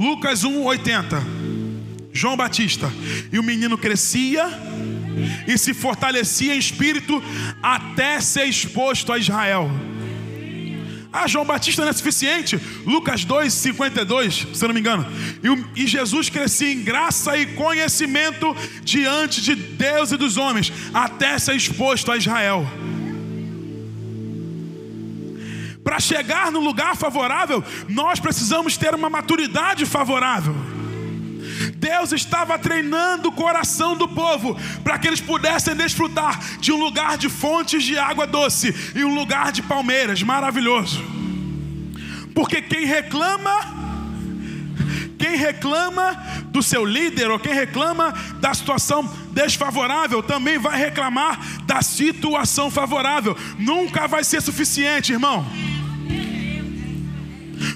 Lucas 0.00 0.44
1,80. 0.44 1.22
João 2.10 2.34
Batista. 2.34 2.90
E 3.30 3.38
o 3.38 3.42
menino 3.42 3.76
crescia 3.76 4.48
e 5.46 5.58
se 5.58 5.74
fortalecia 5.74 6.54
em 6.54 6.58
espírito 6.58 7.22
até 7.62 8.18
ser 8.18 8.46
exposto 8.46 9.12
a 9.12 9.18
Israel. 9.18 9.70
Ah, 11.12 11.26
João 11.26 11.44
Batista 11.44 11.82
não 11.82 11.90
é 11.90 11.92
suficiente? 11.92 12.58
Lucas 12.86 13.26
2, 13.26 13.52
52, 13.52 14.46
se 14.54 14.64
eu 14.64 14.68
não 14.68 14.74
me 14.74 14.80
engano. 14.80 15.06
E, 15.76 15.82
e, 15.82 15.86
Jesus 15.86 16.30
crescia 16.30 16.72
em 16.72 16.82
graça 16.82 17.36
e 17.36 17.46
conhecimento 17.46 18.56
diante 18.82 19.42
de 19.42 19.54
Deus 19.54 20.12
e 20.12 20.16
dos 20.16 20.38
homens, 20.38 20.72
até 20.94 21.38
ser 21.38 21.56
exposto 21.56 22.10
a 22.10 22.16
Israel. 22.16 22.66
Para 25.90 25.98
chegar 25.98 26.52
no 26.52 26.60
lugar 26.60 26.94
favorável, 26.94 27.64
nós 27.88 28.20
precisamos 28.20 28.76
ter 28.76 28.94
uma 28.94 29.10
maturidade 29.10 29.84
favorável. 29.84 30.54
Deus 31.74 32.12
estava 32.12 32.56
treinando 32.56 33.28
o 33.28 33.32
coração 33.32 33.96
do 33.96 34.06
povo 34.06 34.56
para 34.84 35.00
que 35.00 35.08
eles 35.08 35.20
pudessem 35.20 35.74
desfrutar 35.74 36.38
de 36.60 36.70
um 36.70 36.76
lugar 36.76 37.18
de 37.18 37.28
fontes 37.28 37.82
de 37.82 37.98
água 37.98 38.24
doce 38.24 38.72
e 38.94 39.04
um 39.04 39.12
lugar 39.16 39.50
de 39.50 39.62
palmeiras 39.62 40.22
maravilhoso. 40.22 41.02
Porque 42.36 42.62
quem 42.62 42.84
reclama, 42.84 43.50
quem 45.18 45.34
reclama 45.34 46.12
do 46.52 46.62
seu 46.62 46.84
líder 46.84 47.32
ou 47.32 47.38
quem 47.40 47.52
reclama 47.52 48.14
da 48.40 48.54
situação 48.54 49.12
desfavorável 49.32 50.22
também 50.22 50.56
vai 50.56 50.78
reclamar 50.78 51.64
da 51.64 51.82
situação 51.82 52.70
favorável. 52.70 53.36
Nunca 53.58 54.06
vai 54.06 54.22
ser 54.22 54.40
suficiente, 54.40 55.12
irmão 55.12 55.44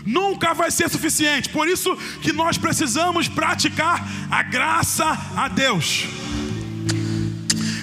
nunca 0.04 0.54
vai 0.54 0.70
ser 0.70 0.88
suficiente. 0.88 1.48
Por 1.48 1.68
isso 1.68 1.96
que 2.20 2.32
nós 2.32 2.58
precisamos 2.58 3.28
praticar 3.28 4.06
a 4.30 4.42
graça 4.42 5.04
a 5.36 5.48
Deus. 5.48 6.06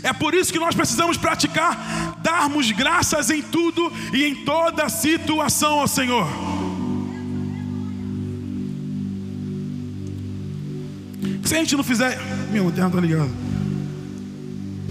É 0.04 0.12
por 0.14 0.34
isso 0.34 0.52
que 0.52 0.60
nós 0.60 0.74
precisamos 0.74 1.16
praticar, 1.16 2.20
darmos 2.24 2.72
graças 2.72 3.30
em 3.30 3.42
tudo 3.42 3.92
e 4.14 4.26
em 4.26 4.36
toda 4.44 4.90
situação 4.90 5.80
ao 5.80 5.88
Senhor. 5.88 6.28
Se 11.44 11.56
a 11.56 11.58
gente 11.60 11.76
não 11.76 11.84
fizer, 11.84 12.20
meu, 12.52 12.70
a 12.70 12.72
terra 12.72 12.88
está 12.88 13.00
ligado. 13.00 13.30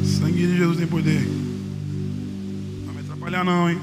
Sangue 0.04 0.46
de 0.46 0.56
Jesus 0.56 0.76
tem 0.76 0.86
poder. 0.86 1.20
Não 1.20 2.92
vai 2.92 2.94
me 2.94 3.00
atrapalhar 3.00 3.44
não, 3.44 3.70
hein? 3.70 3.80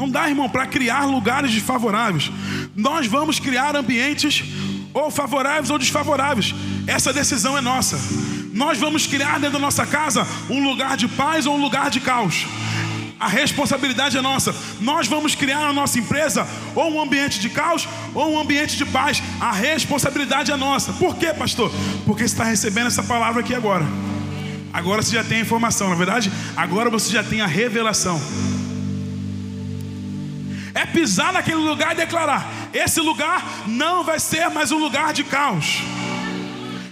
Não 0.00 0.08
dá, 0.08 0.26
irmão, 0.30 0.48
para 0.48 0.64
criar 0.64 1.04
lugares 1.04 1.52
desfavoráveis. 1.52 2.32
Nós 2.74 3.06
vamos 3.06 3.38
criar 3.38 3.76
ambientes 3.76 4.42
ou 4.94 5.10
favoráveis 5.10 5.68
ou 5.68 5.78
desfavoráveis. 5.78 6.54
Essa 6.86 7.12
decisão 7.12 7.58
é 7.58 7.60
nossa. 7.60 8.00
Nós 8.50 8.78
vamos 8.78 9.06
criar 9.06 9.38
dentro 9.38 9.52
da 9.52 9.58
nossa 9.58 9.84
casa 9.84 10.26
um 10.48 10.66
lugar 10.66 10.96
de 10.96 11.06
paz 11.06 11.44
ou 11.44 11.54
um 11.54 11.60
lugar 11.60 11.90
de 11.90 12.00
caos. 12.00 12.46
A 13.20 13.28
responsabilidade 13.28 14.16
é 14.16 14.22
nossa. 14.22 14.54
Nós 14.80 15.06
vamos 15.06 15.34
criar 15.34 15.60
na 15.60 15.72
nossa 15.74 15.98
empresa 15.98 16.48
ou 16.74 16.90
um 16.94 17.02
ambiente 17.02 17.38
de 17.38 17.50
caos 17.50 17.86
ou 18.14 18.32
um 18.32 18.40
ambiente 18.40 18.78
de 18.78 18.86
paz. 18.86 19.22
A 19.38 19.52
responsabilidade 19.52 20.50
é 20.50 20.56
nossa. 20.56 20.94
Por 20.94 21.16
quê, 21.16 21.34
pastor? 21.34 21.70
Porque 22.06 22.26
você 22.26 22.32
está 22.32 22.44
recebendo 22.44 22.86
essa 22.86 23.02
palavra 23.02 23.42
aqui 23.42 23.54
agora. 23.54 23.84
Agora 24.72 25.02
você 25.02 25.14
já 25.14 25.22
tem 25.22 25.40
a 25.40 25.42
informação, 25.42 25.90
na 25.90 25.96
verdade, 25.96 26.32
agora 26.56 26.88
você 26.88 27.12
já 27.12 27.22
tem 27.22 27.42
a 27.42 27.46
revelação 27.46 28.18
é 30.74 30.86
pisar 30.86 31.32
naquele 31.32 31.60
lugar 31.60 31.92
e 31.92 31.96
declarar: 31.96 32.48
esse 32.72 33.00
lugar 33.00 33.44
não 33.66 34.04
vai 34.04 34.18
ser 34.18 34.48
mais 34.50 34.70
um 34.72 34.78
lugar 34.78 35.12
de 35.12 35.24
caos. 35.24 35.82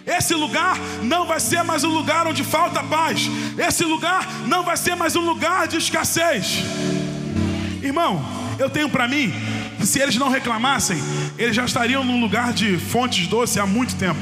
Esse 0.06 0.34
lugar 0.34 0.78
não 1.02 1.26
vai 1.26 1.38
ser 1.38 1.62
mais 1.62 1.84
um 1.84 1.90
lugar 1.90 2.26
onde 2.26 2.42
falta 2.42 2.82
paz. 2.82 3.28
Esse 3.58 3.84
lugar 3.84 4.26
não 4.46 4.62
vai 4.64 4.76
ser 4.76 4.96
mais 4.96 5.14
um 5.14 5.20
lugar 5.20 5.68
de 5.68 5.76
escassez. 5.76 6.62
Irmão, 7.82 8.24
eu 8.58 8.70
tenho 8.70 8.88
para 8.88 9.06
mim 9.06 9.30
que 9.78 9.86
se 9.86 10.00
eles 10.00 10.16
não 10.16 10.30
reclamassem, 10.30 10.98
eles 11.36 11.54
já 11.54 11.64
estariam 11.64 12.02
num 12.02 12.20
lugar 12.20 12.54
de 12.54 12.78
fontes 12.78 13.26
doces 13.26 13.58
há 13.58 13.66
muito 13.66 13.96
tempo. 13.96 14.18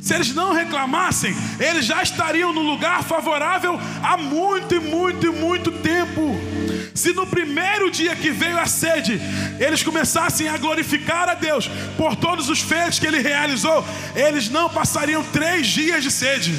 Se 0.00 0.14
eles 0.14 0.32
não 0.32 0.54
reclamassem, 0.54 1.34
eles 1.58 1.84
já 1.84 2.00
estariam 2.00 2.52
no 2.52 2.62
lugar 2.62 3.02
favorável 3.02 3.76
há 4.04 4.16
muito 4.16 4.80
muito 4.80 5.32
muito 5.32 5.72
tempo. 5.72 6.55
Se 6.96 7.12
no 7.12 7.26
primeiro 7.26 7.90
dia 7.90 8.16
que 8.16 8.30
veio 8.30 8.58
a 8.58 8.66
sede, 8.66 9.20
eles 9.60 9.82
começassem 9.82 10.48
a 10.48 10.56
glorificar 10.56 11.28
a 11.28 11.34
Deus 11.34 11.68
por 11.96 12.16
todos 12.16 12.48
os 12.48 12.60
feitos 12.60 12.98
que 12.98 13.06
ele 13.06 13.18
realizou, 13.18 13.84
eles 14.14 14.48
não 14.48 14.70
passariam 14.70 15.22
três 15.22 15.66
dias 15.66 16.02
de 16.02 16.10
sede, 16.10 16.54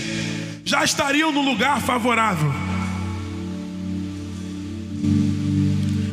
já 0.64 0.84
estariam 0.84 1.32
no 1.32 1.42
lugar 1.42 1.82
favorável. 1.82 2.54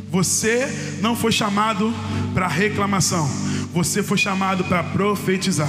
Você 0.09 0.99
não 1.03 1.15
foi 1.15 1.33
chamado 1.33 1.93
para 2.33 2.49
reclamação, 2.49 3.29
você 3.75 4.03
foi 4.03 4.17
chamado 4.17 4.65
para 4.65 4.83
profetizar. 4.83 5.69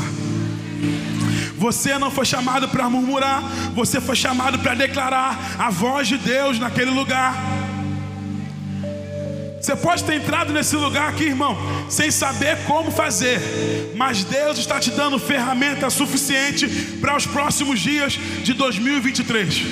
Você 1.58 1.98
não 1.98 2.12
foi 2.12 2.26
chamado 2.26 2.70
para 2.70 2.90
murmurar, 2.90 3.42
você 3.74 4.00
foi 4.00 4.16
chamado 4.16 4.60
para 4.60 4.76
declarar 4.76 5.56
a 5.58 5.70
voz 5.70 6.08
de 6.08 6.18
Deus 6.18 6.60
naquele 6.60 6.92
lugar. 6.92 7.65
Você 9.66 9.76
pode 9.76 10.04
ter 10.04 10.14
entrado 10.14 10.54
nesse 10.54 10.76
lugar 10.76 11.10
aqui, 11.10 11.24
irmão, 11.24 11.58
sem 11.90 12.12
saber 12.12 12.56
como 12.68 12.92
fazer, 12.92 13.42
mas 13.96 14.24
Deus 14.24 14.60
está 14.60 14.80
te 14.80 14.92
dando 14.92 15.18
ferramenta 15.18 15.90
suficiente 15.90 16.68
para 17.02 17.18
os 17.18 17.26
próximos 17.26 17.80
dias 17.80 18.14
de 18.44 18.54
2023. 18.54 19.64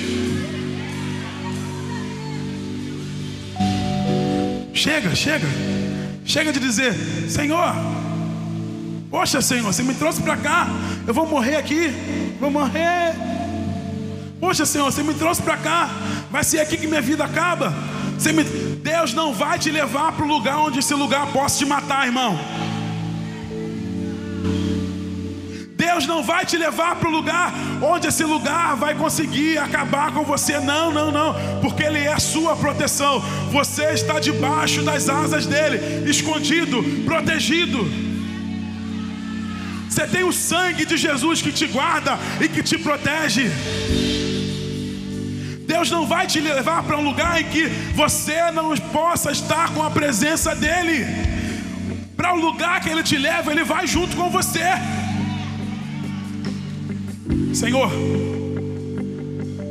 Chega, 4.74 5.14
chega, 5.14 5.46
chega 6.24 6.52
de 6.52 6.58
dizer, 6.58 6.92
Senhor, 7.28 7.72
poxa, 9.08 9.40
Senhor, 9.40 9.62
você 9.62 9.84
me 9.84 9.94
trouxe 9.94 10.20
para 10.20 10.36
cá, 10.36 10.66
eu 11.06 11.14
vou 11.14 11.24
morrer 11.24 11.54
aqui, 11.54 11.94
vou 12.40 12.50
morrer. 12.50 13.14
Poxa, 14.40 14.66
Senhor, 14.66 14.90
você 14.90 15.04
me 15.04 15.14
trouxe 15.14 15.40
para 15.40 15.56
cá, 15.56 15.88
vai 16.32 16.42
ser 16.42 16.58
aqui 16.58 16.76
que 16.76 16.88
minha 16.88 17.00
vida 17.00 17.24
acaba. 17.24 17.93
Deus 18.82 19.12
não 19.12 19.32
vai 19.32 19.58
te 19.58 19.70
levar 19.70 20.12
para 20.12 20.24
o 20.24 20.28
lugar 20.28 20.58
onde 20.58 20.78
esse 20.78 20.94
lugar 20.94 21.26
possa 21.32 21.58
te 21.58 21.66
matar, 21.66 22.06
irmão. 22.06 22.38
Deus 25.76 26.06
não 26.06 26.22
vai 26.22 26.46
te 26.46 26.56
levar 26.56 26.96
para 26.96 27.08
o 27.08 27.12
lugar 27.12 27.52
onde 27.82 28.08
esse 28.08 28.24
lugar 28.24 28.74
vai 28.76 28.94
conseguir 28.94 29.58
acabar 29.58 30.12
com 30.12 30.24
você. 30.24 30.58
Não, 30.58 30.90
não, 30.90 31.12
não, 31.12 31.34
porque 31.60 31.82
Ele 31.82 31.98
é 31.98 32.12
a 32.12 32.18
sua 32.18 32.56
proteção. 32.56 33.20
Você 33.52 33.84
está 33.90 34.18
debaixo 34.18 34.82
das 34.82 35.08
asas 35.08 35.46
dele, 35.46 36.08
escondido, 36.08 36.82
protegido. 37.04 37.86
Você 39.88 40.06
tem 40.08 40.24
o 40.24 40.32
sangue 40.32 40.84
de 40.84 40.96
Jesus 40.96 41.40
que 41.40 41.52
te 41.52 41.66
guarda 41.66 42.18
e 42.40 42.48
que 42.48 42.62
te 42.62 42.76
protege. 42.78 43.50
Deus 45.74 45.90
não 45.90 46.06
vai 46.06 46.24
te 46.24 46.38
levar 46.38 46.84
para 46.84 46.96
um 46.96 47.04
lugar 47.04 47.40
em 47.40 47.44
que 47.46 47.66
você 47.96 48.48
não 48.52 48.76
possa 48.76 49.32
estar 49.32 49.74
com 49.74 49.82
a 49.82 49.90
presença 49.90 50.54
dEle. 50.54 51.04
Para 52.16 52.32
o 52.32 52.40
lugar 52.40 52.80
que 52.80 52.88
Ele 52.88 53.02
te 53.02 53.18
leva, 53.18 53.50
Ele 53.50 53.64
vai 53.64 53.84
junto 53.84 54.16
com 54.16 54.30
você. 54.30 54.60
Senhor, 57.52 57.90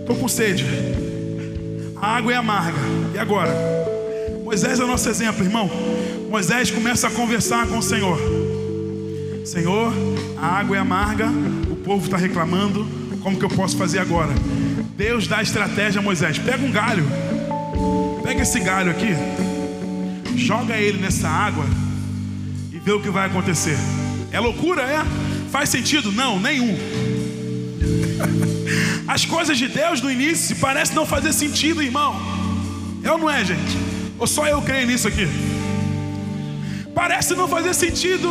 estou 0.02 0.18
com 0.18 0.28
sede. 0.28 0.66
A 1.96 2.18
água 2.18 2.34
é 2.34 2.36
amarga. 2.36 2.80
E 3.16 3.18
agora? 3.18 3.52
Moisés 4.44 4.82
é 4.82 4.84
o 4.84 4.88
nosso 4.88 5.08
exemplo, 5.08 5.42
irmão. 5.42 5.72
Moisés 6.30 6.70
começa 6.70 7.08
a 7.08 7.12
conversar 7.12 7.66
com 7.68 7.78
o 7.78 7.82
Senhor. 7.82 8.20
Senhor, 9.46 9.94
a 10.36 10.48
água 10.48 10.76
é 10.76 10.80
amarga, 10.82 11.30
o 11.72 11.78
povo 11.78 12.04
está 12.04 12.18
reclamando. 12.18 12.86
Como 13.22 13.40
que 13.40 13.46
eu 13.46 13.50
posso 13.50 13.78
fazer 13.78 14.00
agora? 14.00 14.34
Deus 14.96 15.28
dá 15.28 15.42
estratégia 15.42 16.00
a 16.00 16.04
Moisés. 16.04 16.38
Pega 16.38 16.64
um 16.64 16.72
galho. 16.72 17.06
Pega 18.24 18.44
esse 18.44 18.60
galho 18.60 18.92
aqui. 18.92 19.10
Joga 20.36 20.78
ele 20.78 21.00
nessa 21.00 21.28
água 21.28 21.66
e 22.72 22.80
vê 22.80 22.92
o 22.92 23.02
que 23.02 23.10
vai 23.10 23.28
acontecer. 23.28 23.78
É 24.32 24.40
loucura, 24.40 24.84
é? 24.84 25.04
Faz 25.52 25.70
sentido? 25.70 26.12
Não, 26.12 26.40
nenhum. 26.40 26.78
As 29.08 29.26
coisas 29.26 29.58
de 29.58 29.68
Deus 29.68 30.02
no 30.02 30.12
início 30.12 30.56
parecem 30.56 30.96
não 30.96 31.06
fazer 31.06 31.34
sentido, 31.34 31.82
irmão. 31.82 32.16
É 33.04 33.12
ou 33.12 33.18
não 33.18 33.30
é, 33.30 33.44
gente? 33.44 33.78
Ou 34.18 34.26
só 34.26 34.48
eu 34.48 34.62
creio 34.62 34.88
nisso 34.88 35.08
aqui? 35.08 35.28
Parece 36.96 37.36
não 37.36 37.48
fazer 37.48 37.74
sentido, 37.74 38.30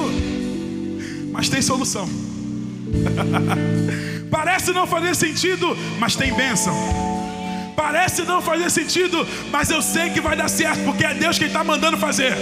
mas 1.32 1.48
tem 1.48 1.60
solução. 1.60 2.08
Parece 4.32 4.72
não 4.72 4.86
fazer 4.86 5.14
sentido, 5.14 5.76
mas 5.98 6.16
tem 6.16 6.32
bênção. 6.32 6.74
Parece 7.76 8.22
não 8.22 8.40
fazer 8.40 8.70
sentido, 8.70 9.28
mas 9.50 9.68
eu 9.68 9.82
sei 9.82 10.08
que 10.08 10.22
vai 10.22 10.34
dar 10.34 10.48
certo, 10.48 10.82
porque 10.84 11.04
é 11.04 11.12
Deus 11.12 11.38
quem 11.38 11.48
está 11.48 11.62
mandando 11.62 11.98
fazer. 11.98 12.32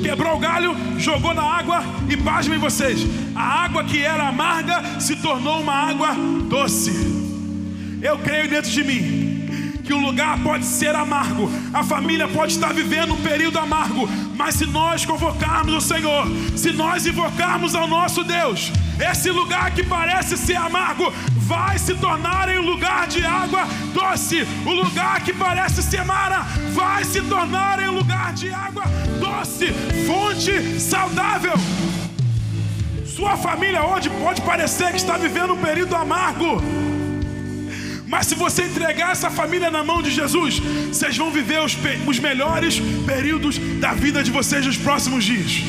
Quebrou 0.00 0.36
o 0.36 0.38
galho, 0.38 0.76
jogou 0.98 1.34
na 1.34 1.42
água 1.42 1.82
e 2.08 2.16
pasmem 2.16 2.56
vocês: 2.56 3.00
a 3.34 3.64
água 3.64 3.82
que 3.82 4.00
era 4.00 4.28
amarga 4.28 5.00
se 5.00 5.16
tornou 5.16 5.60
uma 5.60 5.74
água 5.74 6.14
doce. 6.48 6.92
Eu 8.00 8.18
creio 8.18 8.48
dentro 8.48 8.70
de 8.70 8.84
mim 8.84 9.42
que 9.82 9.92
o 9.92 9.98
lugar 9.98 10.38
pode 10.40 10.64
ser 10.64 10.94
amargo, 10.94 11.50
a 11.74 11.82
família 11.82 12.28
pode 12.28 12.52
estar 12.52 12.72
vivendo 12.72 13.14
um 13.14 13.20
período 13.20 13.58
amargo, 13.58 14.08
mas 14.36 14.54
se 14.54 14.66
nós 14.66 15.04
convocarmos 15.04 15.74
o 15.74 15.80
Senhor, 15.80 16.28
se 16.56 16.70
nós 16.70 17.06
invocarmos 17.06 17.74
ao 17.74 17.88
nosso 17.88 18.22
Deus, 18.22 18.70
esse 19.02 19.30
lugar 19.30 19.70
que 19.72 19.82
parece 19.82 20.36
ser 20.36 20.56
amargo 20.56 21.12
vai 21.36 21.78
se 21.78 21.94
tornar 21.94 22.48
em 22.48 22.58
um 22.58 22.62
lugar 22.62 23.06
de 23.06 23.24
água 23.24 23.66
doce. 23.92 24.46
O 24.64 24.72
lugar 24.72 25.20
que 25.22 25.32
parece 25.32 25.82
ser 25.82 26.04
mara 26.04 26.40
vai 26.72 27.04
se 27.04 27.20
tornar 27.22 27.82
em 27.82 27.88
um 27.88 27.96
lugar 28.00 28.32
de 28.32 28.52
água 28.52 28.84
doce, 29.20 29.68
fonte 30.06 30.80
saudável. 30.80 31.54
Sua 33.04 33.36
família 33.36 33.84
hoje 33.84 34.08
pode 34.08 34.40
parecer 34.42 34.90
que 34.90 34.96
está 34.96 35.16
vivendo 35.16 35.52
um 35.52 35.60
período 35.60 35.94
amargo. 35.94 36.62
Mas 38.06 38.26
se 38.26 38.34
você 38.34 38.64
entregar 38.64 39.12
essa 39.12 39.30
família 39.30 39.70
na 39.70 39.82
mão 39.82 40.02
de 40.02 40.10
Jesus, 40.10 40.58
vocês 40.58 41.16
vão 41.16 41.30
viver 41.30 41.60
os, 41.62 41.76
os 42.06 42.18
melhores 42.18 42.78
períodos 43.06 43.58
da 43.80 43.94
vida 43.94 44.22
de 44.22 44.30
vocês 44.30 44.66
nos 44.66 44.76
próximos 44.76 45.24
dias. 45.24 45.62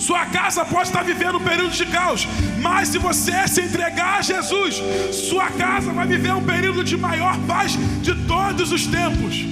Sua 0.00 0.24
casa 0.24 0.64
pode 0.64 0.88
estar 0.88 1.02
vivendo 1.04 1.36
um 1.36 1.44
período 1.44 1.72
de 1.72 1.84
caos, 1.84 2.26
mas 2.58 2.88
se 2.88 2.96
você 2.96 3.46
se 3.46 3.60
entregar 3.60 4.18
a 4.18 4.22
Jesus, 4.22 4.82
sua 5.12 5.50
casa 5.50 5.92
vai 5.92 6.06
viver 6.06 6.32
um 6.32 6.42
período 6.42 6.82
de 6.82 6.96
maior 6.96 7.36
paz 7.46 7.72
de 8.00 8.14
todos 8.26 8.72
os 8.72 8.86
tempos. 8.86 9.44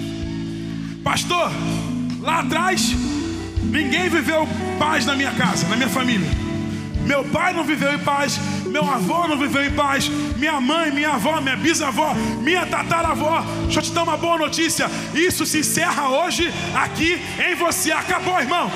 Pastor, 1.04 1.52
lá 2.20 2.40
atrás, 2.40 2.94
ninguém 3.62 4.08
viveu 4.08 4.48
paz 4.78 5.04
na 5.04 5.14
minha 5.14 5.32
casa, 5.32 5.68
na 5.68 5.76
minha 5.76 5.88
família. 5.90 6.30
Meu 7.04 7.24
pai 7.24 7.52
não 7.52 7.62
viveu 7.62 7.92
em 7.92 7.98
paz, 7.98 8.40
meu 8.66 8.90
avô 8.90 9.28
não 9.28 9.38
viveu 9.38 9.64
em 9.64 9.72
paz, 9.72 10.08
minha 10.38 10.58
mãe, 10.62 10.90
minha 10.90 11.10
avó, 11.10 11.42
minha 11.42 11.56
bisavó, 11.56 12.14
minha 12.40 12.64
tataravó. 12.64 13.44
Deixa 13.64 13.80
eu 13.80 13.82
te 13.82 13.92
dar 13.92 14.02
uma 14.02 14.16
boa 14.16 14.38
notícia: 14.38 14.90
isso 15.14 15.44
se 15.44 15.58
encerra 15.58 16.08
hoje 16.08 16.50
aqui 16.74 17.20
em 17.38 17.54
você. 17.54 17.92
Acabou, 17.92 18.38
irmão. 18.40 18.70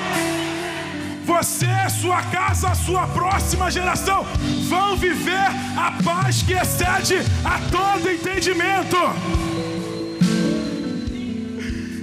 Você, 1.25 1.67
sua 2.01 2.21
casa, 2.23 2.69
a 2.69 2.75
sua 2.75 3.07
próxima 3.07 3.71
geração 3.71 4.25
vão 4.67 4.97
viver 4.97 5.47
a 5.77 5.91
paz 6.03 6.41
que 6.41 6.53
excede 6.53 7.15
a 7.45 7.59
todo 7.71 8.09
entendimento. 8.09 8.97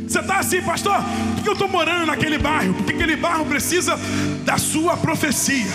Você 0.07 0.19
está 0.19 0.39
assim, 0.39 0.63
pastor? 0.63 0.97
Por 1.37 1.43
que 1.45 1.49
eu 1.49 1.53
estou 1.53 1.69
morando 1.69 2.07
naquele 2.07 2.39
bairro? 2.39 2.75
Porque 2.75 2.93
aquele 2.93 3.15
bairro 3.15 3.45
precisa 3.47 3.97
da 4.45 4.59
sua 4.59 4.97
profecia. 4.97 5.71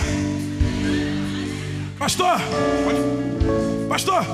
Pastor, 1.97 2.37
pastor, 3.87 4.25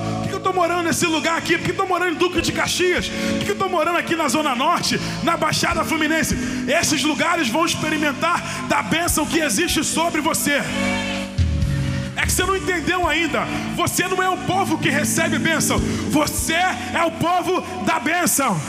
estou 0.42 0.54
morando 0.54 0.84
nesse 0.84 1.06
lugar 1.06 1.38
aqui? 1.38 1.58
Por 1.58 1.66
que 1.66 1.72
estou 1.72 1.88
morando 1.88 2.16
em 2.16 2.18
Duque 2.18 2.42
de 2.42 2.52
Caxias? 2.52 3.08
Por 3.08 3.46
que 3.46 3.52
estou 3.52 3.70
morando 3.70 3.98
aqui 3.98 4.16
na 4.16 4.28
Zona 4.28 4.56
Norte, 4.56 5.00
na 5.24 5.38
Baixada 5.38 5.86
Fluminense? 5.86 6.36
Esses 6.68 7.04
lugares 7.04 7.48
vão 7.48 7.66
experimentar 7.66 8.44
da 8.68 8.82
bênção 8.82 9.26
que 9.26 9.40
existe 9.40 9.84
sobre 9.84 10.20
você. 10.20 10.62
É 12.16 12.26
que 12.26 12.32
você 12.32 12.44
não 12.44 12.58
entendeu 12.58 13.08
ainda. 13.08 13.46
Você 13.76 14.08
não 14.08 14.22
é 14.22 14.30
o 14.30 14.38
povo 14.38 14.78
que 14.78 14.90
recebe 14.90 15.38
bênção, 15.38 15.80
você 16.10 16.54
é 16.54 17.04
o 17.06 17.12
povo 17.12 17.62
da 17.86 18.00
bênção. 18.00 18.60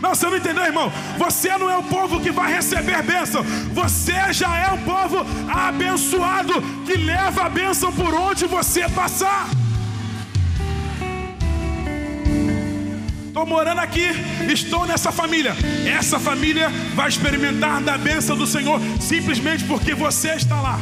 Não, 0.00 0.14
você 0.14 0.26
não 0.26 0.36
entendeu, 0.36 0.64
irmão? 0.64 0.92
Você 1.18 1.56
não 1.58 1.68
é 1.68 1.76
o 1.76 1.82
povo 1.82 2.20
que 2.20 2.30
vai 2.30 2.52
receber 2.52 3.02
bênção. 3.02 3.42
Você 3.74 4.32
já 4.32 4.56
é 4.56 4.70
um 4.70 4.78
povo 4.84 5.26
abençoado 5.52 6.62
que 6.86 6.96
leva 6.96 7.42
a 7.42 7.48
bênção 7.48 7.92
por 7.92 8.14
onde 8.14 8.46
você 8.46 8.88
passar. 8.88 9.48
Estou 13.38 13.54
morando 13.54 13.78
aqui, 13.78 14.04
estou 14.52 14.84
nessa 14.84 15.12
família. 15.12 15.54
Essa 15.86 16.18
família 16.18 16.70
vai 16.96 17.08
experimentar 17.08 17.80
da 17.80 17.96
bênção 17.96 18.36
do 18.36 18.48
Senhor 18.48 18.80
simplesmente 18.98 19.62
porque 19.62 19.94
você 19.94 20.30
está 20.30 20.60
lá. 20.60 20.76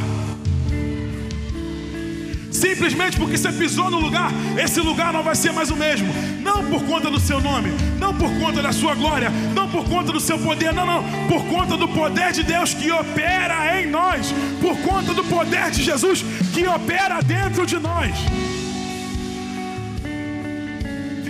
Simplesmente 2.51 3.15
porque 3.15 3.37
você 3.37 3.51
pisou 3.51 3.91
no 3.91 3.99
lugar, 3.99 4.31
esse 4.57 4.81
lugar 4.81 5.13
não 5.13 5.21
vai 5.21 5.35
ser 5.35 5.53
mais 5.53 5.69
o 5.69 5.75
mesmo. 5.75 6.11
Não 6.41 6.65
por 6.65 6.83
conta 6.85 7.11
do 7.11 7.19
seu 7.19 7.39
nome, 7.39 7.69
não 7.99 8.11
por 8.15 8.31
conta 8.39 8.59
da 8.59 8.71
sua 8.71 8.95
glória, 8.95 9.29
não 9.53 9.69
por 9.69 9.87
conta 9.87 10.11
do 10.11 10.19
seu 10.19 10.39
poder, 10.39 10.73
não, 10.73 10.83
não. 10.83 11.03
Por 11.27 11.45
conta 11.45 11.77
do 11.77 11.87
poder 11.87 12.31
de 12.31 12.41
Deus 12.41 12.73
que 12.73 12.89
opera 12.89 13.79
em 13.79 13.85
nós, 13.85 14.33
por 14.59 14.75
conta 14.79 15.13
do 15.13 15.23
poder 15.25 15.69
de 15.69 15.83
Jesus 15.83 16.25
que 16.55 16.65
opera 16.65 17.21
dentro 17.21 17.67
de 17.67 17.77
nós. 17.77 18.15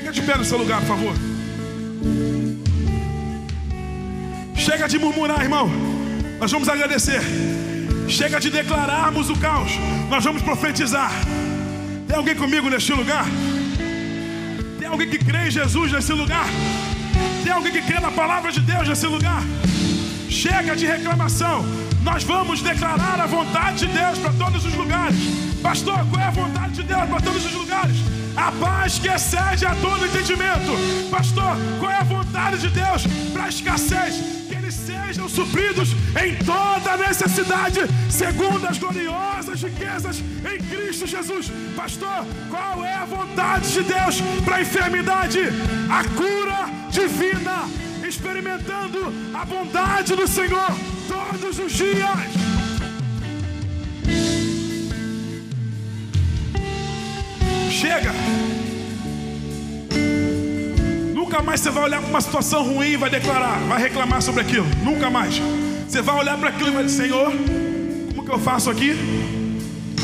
Fica 0.07 0.21
de 0.21 0.21
pé 0.21 0.37
no 0.37 0.45
seu 0.45 0.57
lugar, 0.57 0.79
por 0.79 0.87
favor. 0.87 1.13
Chega 4.55 4.87
de 4.87 4.97
murmurar, 4.97 5.41
irmão. 5.41 5.69
Nós 6.39 6.49
vamos 6.49 6.69
agradecer. 6.69 7.21
Chega 8.07 8.39
de 8.39 8.49
declararmos 8.49 9.29
o 9.29 9.35
caos. 9.37 9.71
Nós 10.09 10.23
vamos 10.23 10.41
profetizar. 10.41 11.11
Tem 12.07 12.15
alguém 12.15 12.35
comigo 12.35 12.69
neste 12.69 12.93
lugar? 12.93 13.25
Tem 14.79 14.87
alguém 14.87 15.09
que 15.09 15.17
crê 15.17 15.47
em 15.47 15.51
Jesus 15.51 15.91
nesse 15.91 16.13
lugar? 16.13 16.45
Tem 17.43 17.51
alguém 17.51 17.73
que 17.73 17.81
crê 17.81 17.99
na 17.99 18.11
palavra 18.11 18.49
de 18.49 18.61
Deus 18.61 18.87
nesse 18.87 19.07
lugar? 19.07 19.43
Chega 20.29 20.73
de 20.73 20.85
reclamação. 20.85 21.65
Nós 22.01 22.23
vamos 22.23 22.61
declarar 22.61 23.19
a 23.19 23.25
vontade 23.25 23.85
de 23.85 23.87
Deus 23.87 24.17
para 24.19 24.31
todos 24.31 24.65
os 24.65 24.73
lugares. 24.73 25.17
Pastor, 25.61 25.99
qual 26.09 26.21
é 26.21 26.27
a 26.27 26.31
vontade 26.31 26.75
de 26.75 26.83
Deus 26.83 27.09
para 27.09 27.19
todos 27.19 27.45
os 27.45 27.53
lugares? 27.53 28.16
A 28.37 28.51
paz 28.51 28.99
que 28.99 29.09
excede 29.09 29.65
a 29.65 29.75
todo 29.75 30.05
entendimento. 30.05 30.71
Pastor, 31.09 31.57
qual 31.79 31.91
é 31.91 31.97
a 31.97 32.03
vontade 32.03 32.59
de 32.59 32.69
Deus 32.69 33.03
para 33.33 33.45
a 33.45 33.49
escassez? 33.49 34.37
eles 34.67 34.73
sejam 34.73 35.29
supridos 35.29 35.93
em 36.21 36.35
toda 36.43 36.97
necessidade, 36.97 37.79
segundo 38.09 38.65
as 38.67 38.77
gloriosas 38.77 39.63
riquezas 39.63 40.19
em 40.19 40.61
Cristo 40.63 41.07
Jesus. 41.07 41.49
Pastor, 41.73 42.25
qual 42.49 42.83
é 42.83 42.93
a 42.93 43.05
vontade 43.05 43.71
de 43.71 43.83
Deus 43.83 44.21
para 44.43 44.57
a 44.57 44.61
enfermidade? 44.61 45.39
A 45.89 46.03
cura 46.03 46.69
divina, 46.91 47.69
experimentando 48.05 49.13
a 49.33 49.45
bondade 49.45 50.15
do 50.15 50.27
Senhor 50.27 50.71
todos 51.07 51.59
os 51.59 51.71
dias. 51.71 52.56
Chega. 57.79 58.11
Nunca 61.13 61.43
mais 61.43 61.61
você 61.61 61.69
vai 61.69 61.83
olhar 61.83 62.01
para 62.01 62.09
uma 62.09 62.21
situação 62.21 62.63
ruim 62.63 62.93
e 62.93 62.97
vai 62.97 63.07
declarar, 63.07 63.59
vai 63.67 63.79
reclamar 63.79 64.19
sobre 64.19 64.41
aquilo. 64.41 64.65
Nunca 64.83 65.11
mais. 65.11 65.39
Você 65.87 66.01
vai 66.01 66.15
olhar 66.15 66.35
para 66.39 66.49
aquilo 66.49 66.69
e 66.69 66.71
vai 66.71 66.83
dizer: 66.83 67.03
Senhor, 67.03 67.31
como 68.09 68.25
que 68.25 68.31
eu 68.31 68.39
faço 68.39 68.71
aqui? 68.71 68.95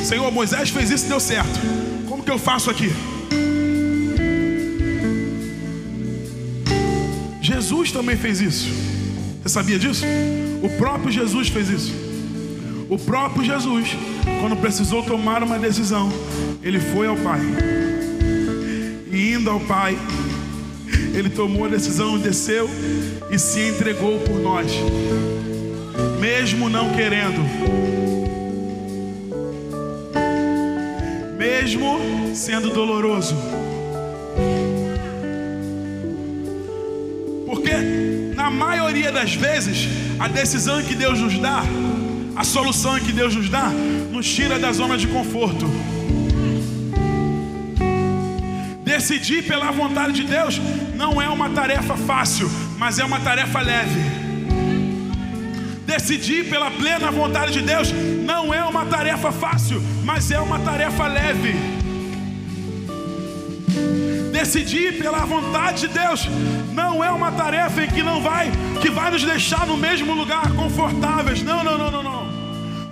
Senhor, 0.04 0.32
Moisés 0.32 0.70
fez 0.70 0.92
isso 0.92 1.08
e 1.08 1.10
deu 1.10 1.20
certo. 1.20 1.60
Como 2.08 2.22
que 2.22 2.30
eu 2.30 2.38
faço 2.38 2.70
aqui? 2.70 2.92
Jesus 7.42 7.92
também 7.92 8.16
fez 8.16 8.40
isso. 8.40 8.70
Você 9.42 9.50
sabia 9.50 9.80
disso? 9.80 10.06
O 10.62 10.70
próprio 10.78 11.12
Jesus 11.12 11.50
fez 11.50 11.70
isso. 11.70 11.92
O 12.88 13.00
próprio 13.00 13.44
Jesus, 13.44 13.98
quando 14.44 14.58
precisou 14.58 15.02
tomar 15.02 15.42
uma 15.42 15.58
decisão, 15.58 16.12
ele 16.62 16.78
foi 16.78 17.08
ao 17.08 17.16
Pai. 17.16 17.40
E 19.10 19.32
indo 19.32 19.50
ao 19.50 19.62
Pai, 19.62 19.98
ele 21.14 21.30
tomou 21.30 21.64
a 21.64 21.70
decisão, 21.70 22.20
desceu 22.20 22.70
e 23.32 23.40
se 23.40 23.70
entregou 23.70 24.20
por 24.20 24.38
nós, 24.42 24.70
mesmo 26.20 26.68
não 26.68 26.90
querendo, 26.90 27.40
mesmo 31.38 32.36
sendo 32.36 32.70
doloroso. 32.70 33.38
Porque 37.46 37.78
na 38.36 38.52
maioria 38.52 39.10
das 39.10 39.36
vezes, 39.36 39.88
a 40.20 40.28
decisão 40.28 40.84
que 40.84 40.96
Deus 40.96 41.18
nos 41.18 41.40
dá, 41.40 41.64
a 42.36 42.44
solução 42.44 43.00
que 43.00 43.12
Deus 43.12 43.36
nos 43.36 43.50
dá, 43.50 43.70
nos 44.12 44.28
tira 44.28 44.58
da 44.58 44.72
zona 44.72 44.98
de 44.98 45.08
conforto. 45.08 45.66
Decidir 48.84 49.44
pela 49.44 49.72
vontade 49.72 50.14
de 50.14 50.24
Deus 50.24 50.60
não 50.96 51.22
é 51.22 51.28
uma 51.30 51.50
tarefa 51.50 51.96
fácil, 51.96 52.50
mas 52.78 53.00
é 53.00 53.06
uma 53.06 53.20
tarefa 53.20 53.62
leve. 53.62 54.02
Decidir 55.86 56.50
pela 56.50 56.72
plena 56.72 57.12
vontade 57.12 57.54
de 57.54 57.62
Deus 57.62 57.92
não 58.26 58.54
é 58.54 58.64
uma 58.64 58.86
tarefa 58.86 59.32
fácil, 59.32 59.82
mas 60.04 60.32
é 60.32 60.40
uma 60.40 60.60
tarefa 60.60 61.08
leve. 61.08 61.54
Decidir 64.32 64.98
pela 64.98 65.20
vontade 65.20 65.82
de 65.82 65.88
Deus 65.88 66.28
não 66.74 67.04
é 67.04 67.12
uma 67.12 67.32
tarefa 67.32 67.88
que 67.88 68.04
não 68.04 68.22
vai 68.22 68.52
que 68.82 68.90
vai 68.90 69.12
nos 69.12 69.24
deixar 69.24 69.66
no 69.66 69.78
mesmo 69.78 70.14
lugar 70.14 70.52
confortáveis. 70.54 71.42
Não, 71.42 71.64
não, 71.64 71.78
não, 71.78 71.90
não, 71.90 72.04
não. 72.04 72.23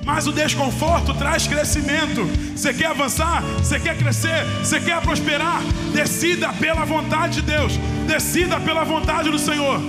Mas 0.06 0.28
o 0.28 0.32
desconforto 0.32 1.14
traz 1.14 1.48
crescimento. 1.48 2.26
Você 2.56 2.74
quer 2.74 2.88
avançar? 2.88 3.42
Você 3.60 3.80
quer 3.80 3.98
crescer? 3.98 4.46
Você 4.60 4.80
quer 4.80 5.00
prosperar? 5.02 5.62
Decida 5.94 6.52
pela 6.54 6.86
vontade 6.86 7.36
de 7.36 7.44
Deus. 7.44 7.74
Decida 8.08 8.60
pela 8.60 8.84
vontade 8.84 9.30
do 9.30 9.38
Senhor. 9.38 9.80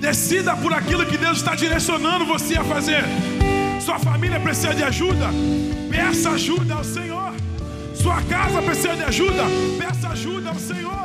Decida 0.00 0.56
por 0.56 0.72
aquilo 0.72 1.06
que 1.06 1.16
Deus 1.16 1.38
está 1.38 1.54
direcionando 1.54 2.26
você 2.26 2.56
a 2.56 2.64
fazer. 2.64 3.04
Sua 3.80 3.98
família 3.98 4.40
precisa 4.40 4.74
de 4.74 4.82
ajuda. 4.82 5.28
Peça 5.90 6.30
ajuda 6.30 6.74
ao 6.74 6.84
Senhor. 6.84 7.32
Sua 7.94 8.20
casa 8.22 8.60
precisa 8.62 8.94
de 8.96 9.02
ajuda. 9.02 9.44
Peça 9.78 10.08
ajuda 10.08 10.50
ao 10.50 10.58
Senhor. 10.58 11.03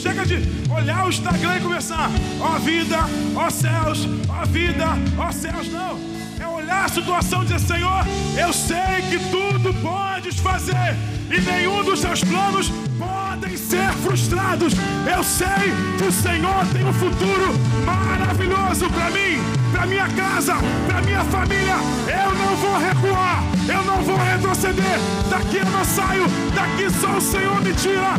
Chega, 0.00 0.24
de 0.24 0.36
olhar 0.72 1.04
o 1.04 1.10
Instagram 1.10 1.58
e 1.58 1.60
começar. 1.60 2.10
Ó 2.40 2.58
vida, 2.58 2.96
ó 3.36 3.50
céus, 3.50 4.08
ó 4.30 4.46
vida, 4.46 4.86
ó 5.18 5.30
céus. 5.30 5.68
Não. 5.70 5.98
É 6.40 6.46
olhar 6.46 6.86
a 6.86 6.88
situação 6.88 7.42
e 7.42 7.46
dizer: 7.46 7.60
Senhor, 7.60 8.06
eu 8.34 8.50
sei 8.50 9.02
que 9.10 9.18
tudo 9.30 9.74
podes 9.74 10.38
fazer 10.38 10.96
e 11.30 11.38
nenhum 11.42 11.84
dos 11.84 12.00
seus 12.00 12.24
planos 12.24 12.72
podem 13.00 13.56
ser 13.56 13.90
frustrados. 14.02 14.74
Eu 15.10 15.24
sei 15.24 15.72
que 15.96 16.04
o 16.04 16.12
Senhor 16.12 16.66
tem 16.72 16.86
um 16.86 16.92
futuro 16.92 17.54
maravilhoso 17.86 18.90
para 18.90 19.10
mim, 19.10 19.40
para 19.72 19.86
minha 19.86 20.06
casa, 20.08 20.54
para 20.86 21.00
minha 21.00 21.24
família. 21.24 21.76
Eu 22.06 22.34
não 22.34 22.56
vou 22.56 22.78
recuar, 22.78 23.42
eu 23.66 23.82
não 23.84 24.02
vou 24.02 24.16
retroceder. 24.18 24.98
Daqui 25.30 25.56
eu 25.56 25.70
não 25.70 25.84
saio, 25.84 26.26
daqui 26.54 26.90
só 27.00 27.16
o 27.16 27.20
Senhor 27.20 27.62
me 27.62 27.72
tira. 27.72 28.12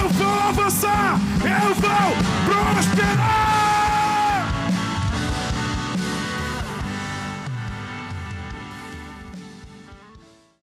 Eu 0.00 0.08
vou 0.08 0.48
avançar, 0.48 1.18
eu 1.44 1.74
vou 1.74 2.74
prosperar. 2.74 3.69